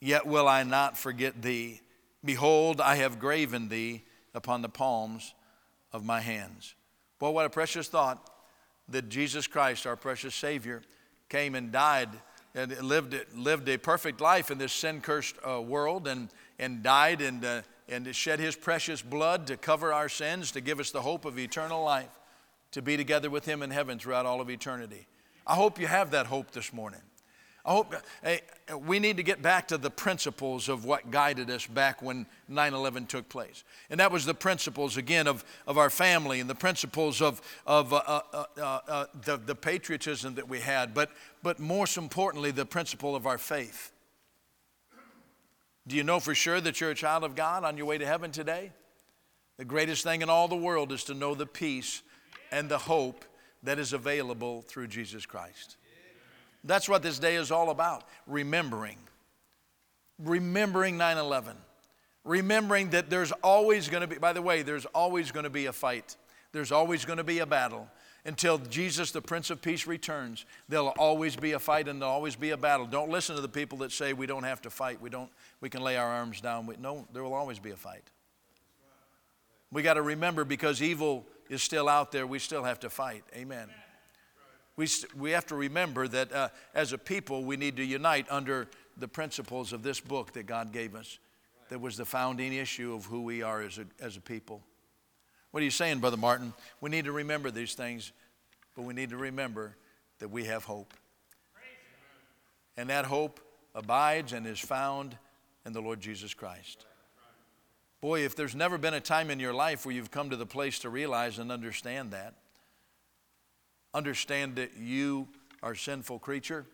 yet 0.00 0.24
will 0.24 0.46
I 0.46 0.62
not 0.62 0.96
forget 0.96 1.42
thee. 1.42 1.80
Behold, 2.24 2.80
I 2.80 2.94
have 2.94 3.18
graven 3.18 3.68
thee 3.68 4.04
upon 4.32 4.62
the 4.62 4.68
palms 4.68 5.34
of 5.92 6.04
my 6.04 6.20
hands. 6.20 6.76
Boy, 7.18 7.30
what 7.30 7.46
a 7.46 7.50
precious 7.50 7.88
thought 7.88 8.30
that 8.88 9.08
Jesus 9.08 9.48
Christ, 9.48 9.88
our 9.88 9.96
precious 9.96 10.36
Savior, 10.36 10.82
came 11.28 11.56
and 11.56 11.72
died 11.72 12.10
and 12.54 12.76
lived, 12.82 13.16
lived 13.34 13.68
a 13.68 13.78
perfect 13.78 14.20
life 14.20 14.50
in 14.50 14.58
this 14.58 14.72
sin 14.72 15.00
cursed 15.00 15.36
uh, 15.46 15.60
world 15.60 16.06
and, 16.06 16.28
and 16.58 16.82
died 16.82 17.20
and, 17.20 17.44
uh, 17.44 17.62
and 17.88 18.14
shed 18.14 18.40
his 18.40 18.56
precious 18.56 19.00
blood 19.02 19.46
to 19.46 19.56
cover 19.56 19.92
our 19.92 20.08
sins, 20.08 20.50
to 20.52 20.60
give 20.60 20.80
us 20.80 20.90
the 20.90 21.02
hope 21.02 21.24
of 21.24 21.38
eternal 21.38 21.82
life, 21.82 22.10
to 22.72 22.82
be 22.82 22.96
together 22.96 23.30
with 23.30 23.44
him 23.44 23.62
in 23.62 23.70
heaven 23.70 23.98
throughout 23.98 24.26
all 24.26 24.40
of 24.40 24.50
eternity. 24.50 25.06
I 25.46 25.54
hope 25.54 25.80
you 25.80 25.86
have 25.86 26.10
that 26.12 26.26
hope 26.26 26.50
this 26.52 26.72
morning. 26.72 27.00
I 27.64 27.70
hope 27.70 27.94
hey, 28.24 28.40
we 28.76 28.98
need 28.98 29.18
to 29.18 29.22
get 29.22 29.40
back 29.40 29.68
to 29.68 29.78
the 29.78 29.90
principles 29.90 30.68
of 30.68 30.84
what 30.84 31.12
guided 31.12 31.48
us 31.48 31.64
back 31.64 32.02
when 32.02 32.26
9 32.48 32.74
11 32.74 33.06
took 33.06 33.28
place. 33.28 33.62
And 33.88 34.00
that 34.00 34.10
was 34.10 34.24
the 34.24 34.34
principles, 34.34 34.96
again, 34.96 35.28
of, 35.28 35.44
of 35.66 35.78
our 35.78 35.90
family 35.90 36.40
and 36.40 36.50
the 36.50 36.56
principles 36.56 37.22
of, 37.22 37.40
of 37.64 37.92
uh, 37.92 38.02
uh, 38.06 38.44
uh, 38.56 38.60
uh 38.60 39.06
the, 39.24 39.36
the 39.36 39.54
patriotism 39.54 40.34
that 40.34 40.48
we 40.48 40.58
had, 40.58 40.92
but, 40.92 41.10
but 41.42 41.60
most 41.60 41.96
importantly, 41.96 42.50
the 42.50 42.66
principle 42.66 43.14
of 43.14 43.26
our 43.26 43.38
faith. 43.38 43.92
Do 45.86 45.96
you 45.96 46.04
know 46.04 46.20
for 46.20 46.34
sure 46.34 46.60
that 46.60 46.80
you're 46.80 46.90
a 46.90 46.96
child 46.96 47.24
of 47.24 47.34
God 47.34 47.64
on 47.64 47.76
your 47.76 47.86
way 47.86 47.98
to 47.98 48.06
heaven 48.06 48.32
today? 48.32 48.72
The 49.56 49.64
greatest 49.64 50.02
thing 50.02 50.22
in 50.22 50.30
all 50.30 50.48
the 50.48 50.56
world 50.56 50.90
is 50.90 51.04
to 51.04 51.14
know 51.14 51.34
the 51.34 51.46
peace 51.46 52.02
and 52.50 52.68
the 52.68 52.78
hope 52.78 53.24
that 53.62 53.78
is 53.78 53.92
available 53.92 54.62
through 54.62 54.88
Jesus 54.88 55.26
Christ. 55.26 55.76
That's 56.64 56.88
what 56.88 57.02
this 57.02 57.18
day 57.18 57.36
is 57.36 57.50
all 57.50 57.70
about 57.70 58.04
remembering. 58.26 58.98
Remembering 60.18 60.96
9 60.96 61.18
11. 61.18 61.56
Remembering 62.24 62.90
that 62.90 63.10
there's 63.10 63.32
always 63.42 63.88
going 63.88 64.02
to 64.02 64.06
be, 64.06 64.18
by 64.18 64.32
the 64.32 64.42
way, 64.42 64.62
there's 64.62 64.86
always 64.86 65.32
going 65.32 65.44
to 65.44 65.50
be 65.50 65.66
a 65.66 65.72
fight, 65.72 66.16
there's 66.52 66.70
always 66.70 67.04
going 67.04 67.18
to 67.18 67.24
be 67.24 67.40
a 67.40 67.46
battle. 67.46 67.88
Until 68.24 68.58
Jesus, 68.58 69.10
the 69.10 69.20
Prince 69.20 69.50
of 69.50 69.60
Peace, 69.60 69.84
returns, 69.84 70.46
there'll 70.68 70.94
always 70.96 71.34
be 71.34 71.52
a 71.52 71.58
fight 71.58 71.88
and 71.88 72.00
there'll 72.00 72.14
always 72.14 72.36
be 72.36 72.50
a 72.50 72.56
battle. 72.56 72.86
Don't 72.86 73.10
listen 73.10 73.34
to 73.34 73.42
the 73.42 73.48
people 73.48 73.78
that 73.78 73.90
say 73.90 74.12
we 74.12 74.26
don't 74.26 74.44
have 74.44 74.62
to 74.62 74.70
fight, 74.70 75.00
we, 75.00 75.10
don't, 75.10 75.28
we 75.60 75.68
can 75.68 75.82
lay 75.82 75.96
our 75.96 76.06
arms 76.06 76.40
down. 76.40 76.66
We, 76.66 76.76
no, 76.78 77.08
there 77.12 77.24
will 77.24 77.34
always 77.34 77.58
be 77.58 77.72
a 77.72 77.76
fight. 77.76 78.04
We 79.72 79.82
got 79.82 79.94
to 79.94 80.02
remember 80.02 80.44
because 80.44 80.80
evil 80.80 81.26
is 81.48 81.62
still 81.64 81.88
out 81.88 82.12
there, 82.12 82.24
we 82.24 82.38
still 82.38 82.62
have 82.62 82.78
to 82.80 82.90
fight. 82.90 83.24
Amen. 83.34 83.68
We, 84.76 84.88
we 85.16 85.32
have 85.32 85.46
to 85.46 85.54
remember 85.54 86.08
that 86.08 86.32
uh, 86.32 86.48
as 86.74 86.92
a 86.92 86.98
people, 86.98 87.44
we 87.44 87.56
need 87.56 87.76
to 87.76 87.84
unite 87.84 88.26
under 88.30 88.68
the 88.96 89.08
principles 89.08 89.72
of 89.72 89.82
this 89.82 90.00
book 90.00 90.32
that 90.32 90.46
God 90.46 90.72
gave 90.72 90.94
us, 90.94 91.18
that 91.68 91.80
was 91.80 91.96
the 91.96 92.04
founding 92.04 92.52
issue 92.52 92.94
of 92.94 93.06
who 93.06 93.22
we 93.22 93.42
are 93.42 93.62
as 93.62 93.78
a, 93.78 93.84
as 94.00 94.16
a 94.16 94.20
people. 94.20 94.62
What 95.50 95.60
are 95.60 95.64
you 95.64 95.70
saying, 95.70 96.00
Brother 96.00 96.16
Martin? 96.16 96.54
We 96.80 96.90
need 96.90 97.04
to 97.04 97.12
remember 97.12 97.50
these 97.50 97.74
things, 97.74 98.12
but 98.74 98.82
we 98.82 98.94
need 98.94 99.10
to 99.10 99.18
remember 99.18 99.76
that 100.18 100.28
we 100.28 100.44
have 100.44 100.64
hope. 100.64 100.94
And 102.76 102.88
that 102.88 103.04
hope 103.04 103.40
abides 103.74 104.32
and 104.32 104.46
is 104.46 104.58
found 104.58 105.16
in 105.66 105.72
the 105.72 105.80
Lord 105.82 106.00
Jesus 106.00 106.32
Christ. 106.32 106.86
Boy, 108.00 108.24
if 108.24 108.34
there's 108.34 108.54
never 108.54 108.78
been 108.78 108.94
a 108.94 109.00
time 109.00 109.30
in 109.30 109.38
your 109.38 109.52
life 109.52 109.84
where 109.84 109.94
you've 109.94 110.10
come 110.10 110.30
to 110.30 110.36
the 110.36 110.46
place 110.46 110.78
to 110.80 110.90
realize 110.90 111.38
and 111.38 111.52
understand 111.52 112.12
that, 112.12 112.34
understand 113.94 114.56
that 114.56 114.76
you 114.78 115.28
are 115.62 115.72
a 115.72 115.76
sinful 115.76 116.18
creature, 116.18 116.66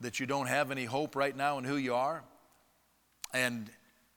that 0.00 0.20
you 0.20 0.26
don't 0.26 0.46
have 0.46 0.70
any 0.70 0.84
hope 0.84 1.16
right 1.16 1.36
now 1.36 1.58
in 1.58 1.64
who 1.64 1.76
you 1.76 1.94
are, 1.94 2.24
and 3.32 3.70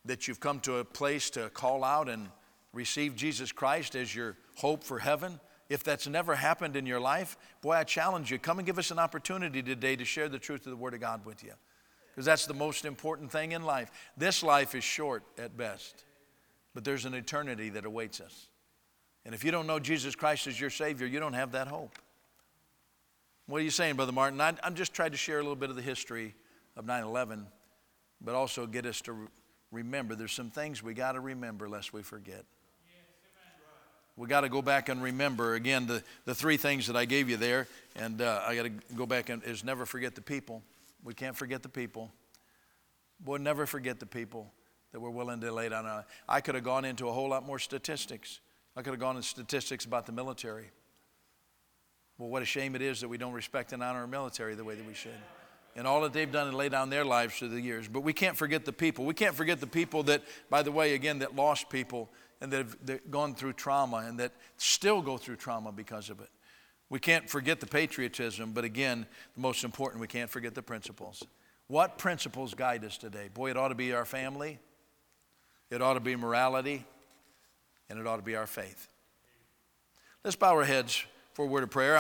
that 0.06 0.28
you've 0.28 0.39
come 0.39 0.60
to 0.62 0.78
a 0.78 0.86
place 0.86 1.30
to 1.32 1.50
call 1.50 1.84
out 1.84 2.10
and 2.10 2.30
receive 2.73 3.15
Jesus 3.15 3.52
Christ 3.52 3.95
as 3.95 4.13
your 4.13 4.38
hope 4.56 4.84
for 4.84 5.00
heaven. 5.00 5.39
If 5.69 5.84
that's 5.84 6.08
never 6.08 6.36
happened 6.36 6.76
in 6.76 6.86
your 6.86 7.00
life, 7.00 7.38
boy, 7.62 7.73
I 7.73 7.84
challenge 7.84 8.32
you, 8.32 8.39
come 8.39 8.60
and 8.60 8.65
give 8.65 8.80
us 8.80 8.91
an 8.91 9.00
opportunity 9.00 9.62
today 9.62 9.95
to 9.95 10.06
share 10.06 10.30
the 10.30 10.39
truth 10.39 10.65
of 10.65 10.71
the 10.71 10.78
Word 10.78 10.93
of 10.93 11.02
God 11.02 11.26
with 11.26 11.43
you. 11.43 11.54
Because 12.12 12.26
that's 12.26 12.45
the 12.45 12.54
most 12.54 12.86
important 12.86 13.32
thing 13.32 13.52
in 13.52 13.63
life. 13.63 13.91
This 14.15 14.43
life 14.43 14.76
is 14.76 14.84
short 14.84 15.23
at 15.38 15.58
best, 15.58 16.06
but 16.73 16.84
there's 16.84 17.06
an 17.06 17.13
eternity 17.13 17.69
that 17.69 17.86
awaits 17.86 18.21
us. 18.21 18.47
And 19.27 19.35
if 19.35 19.43
you 19.43 19.51
don't 19.51 19.67
know 19.67 19.77
Jesus 19.77 20.15
Christ 20.15 20.47
as 20.47 20.57
your 20.57 20.69
Savior, 20.69 21.05
you 21.05 21.19
don't 21.19 21.33
have 21.33 21.51
that 21.51 21.67
hope. 21.67 21.99
What 23.45 23.59
are 23.59 23.63
you 23.63 23.69
saying, 23.69 23.97
Brother 23.97 24.13
Martin? 24.13 24.39
I, 24.39 24.53
am 24.63 24.73
just 24.73 24.93
trying 24.93 25.11
to 25.11 25.17
share 25.17 25.39
a 25.39 25.41
little 25.41 25.57
bit 25.57 25.69
of 25.69 25.75
the 25.75 25.81
history 25.81 26.33
of 26.77 26.85
9 26.85 27.03
11, 27.03 27.45
but 28.21 28.35
also 28.35 28.65
get 28.65 28.85
us 28.85 29.01
to 29.01 29.27
remember 29.69 30.15
there's 30.15 30.31
some 30.31 30.49
things 30.49 30.81
we 30.81 30.93
got 30.93 31.11
to 31.11 31.19
remember 31.19 31.67
lest 31.67 31.91
we 31.91 32.03
forget. 32.03 32.45
we 34.15 34.29
got 34.29 34.41
to 34.41 34.49
go 34.49 34.61
back 34.61 34.87
and 34.87 35.03
remember 35.03 35.55
again 35.55 35.87
the, 35.87 36.01
the 36.23 36.33
three 36.33 36.55
things 36.55 36.87
that 36.87 36.95
I 36.95 37.03
gave 37.03 37.29
you 37.29 37.35
there, 37.35 37.67
and 37.97 38.21
uh, 38.21 38.43
I 38.47 38.55
got 38.55 38.63
to 38.63 38.71
go 38.95 39.05
back 39.05 39.27
and 39.27 39.43
is 39.43 39.61
never 39.61 39.85
forget 39.85 40.15
the 40.15 40.21
people. 40.21 40.63
We 41.03 41.13
can't 41.13 41.35
forget 41.35 41.63
the 41.63 41.69
people. 41.69 42.13
We'll 43.25 43.41
never 43.41 43.65
forget 43.65 43.99
the 43.99 44.05
people 44.05 44.53
that 44.93 45.01
we're 45.01 45.09
willing 45.09 45.41
to 45.41 45.51
lay 45.51 45.67
down. 45.67 46.05
I 46.29 46.39
could 46.39 46.55
have 46.55 46.63
gone 46.63 46.85
into 46.85 47.09
a 47.09 47.11
whole 47.11 47.27
lot 47.27 47.45
more 47.45 47.59
statistics. 47.59 48.39
I 48.77 48.83
could 48.83 48.91
have 48.91 48.99
gone 48.99 49.15
into 49.15 49.27
statistics 49.27 49.85
about 49.85 50.05
the 50.05 50.11
military. 50.11 50.69
Well, 52.19 52.29
what 52.29 52.43
a 52.43 52.45
shame 52.45 52.75
it 52.75 52.83
is 52.83 53.01
that 53.01 53.07
we 53.07 53.17
don't 53.17 53.33
respect 53.33 53.73
and 53.73 53.81
honor 53.81 54.01
our 54.01 54.07
military 54.07 54.53
the 54.53 54.63
way 54.63 54.75
that 54.75 54.85
we 54.85 54.93
should. 54.93 55.17
And 55.75 55.87
all 55.87 56.01
that 56.01 56.13
they've 56.13 56.31
done 56.31 56.47
and 56.47 56.55
laid 56.55 56.73
down 56.73 56.91
their 56.91 57.03
lives 57.03 57.39
through 57.39 57.49
the 57.49 57.61
years. 57.61 57.87
But 57.87 58.01
we 58.01 58.13
can't 58.13 58.37
forget 58.37 58.65
the 58.65 58.71
people. 58.71 59.03
We 59.05 59.15
can't 59.15 59.33
forget 59.33 59.59
the 59.59 59.67
people 59.67 60.03
that, 60.03 60.21
by 60.51 60.61
the 60.61 60.71
way, 60.71 60.93
again, 60.93 61.19
that 61.19 61.35
lost 61.35 61.71
people 61.71 62.09
and 62.39 62.51
that 62.53 62.57
have 62.57 62.77
that 62.85 63.09
gone 63.09 63.33
through 63.33 63.53
trauma 63.53 63.97
and 64.07 64.19
that 64.19 64.31
still 64.57 65.01
go 65.01 65.17
through 65.17 65.37
trauma 65.37 65.71
because 65.71 66.11
of 66.11 66.19
it. 66.19 66.29
We 66.89 66.99
can't 66.99 67.27
forget 67.27 67.59
the 67.59 67.67
patriotism, 67.67 68.51
but 68.53 68.63
again, 68.63 69.07
the 69.33 69.41
most 69.41 69.63
important, 69.63 70.01
we 70.01 70.07
can't 70.07 70.29
forget 70.29 70.53
the 70.53 70.61
principles. 70.61 71.23
What 71.65 71.97
principles 71.97 72.53
guide 72.53 72.85
us 72.85 72.97
today? 72.97 73.29
Boy, 73.33 73.49
it 73.49 73.57
ought 73.57 73.69
to 73.69 73.75
be 73.75 73.91
our 73.93 74.05
family, 74.05 74.59
it 75.71 75.81
ought 75.81 75.95
to 75.95 75.99
be 75.99 76.15
morality, 76.15 76.85
and 77.89 78.00
it 78.00 78.08
ought 78.08 78.17
to 78.17 78.23
be 78.23 78.36
our 78.36 78.47
faith. 78.47 78.88
Let's 80.23 80.36
bow 80.36 80.56
our 80.56 80.65
heads 80.65 81.04
for 81.34 81.45
a 81.45 81.47
word 81.47 81.63
of 81.63 81.69
prayer. 81.69 81.95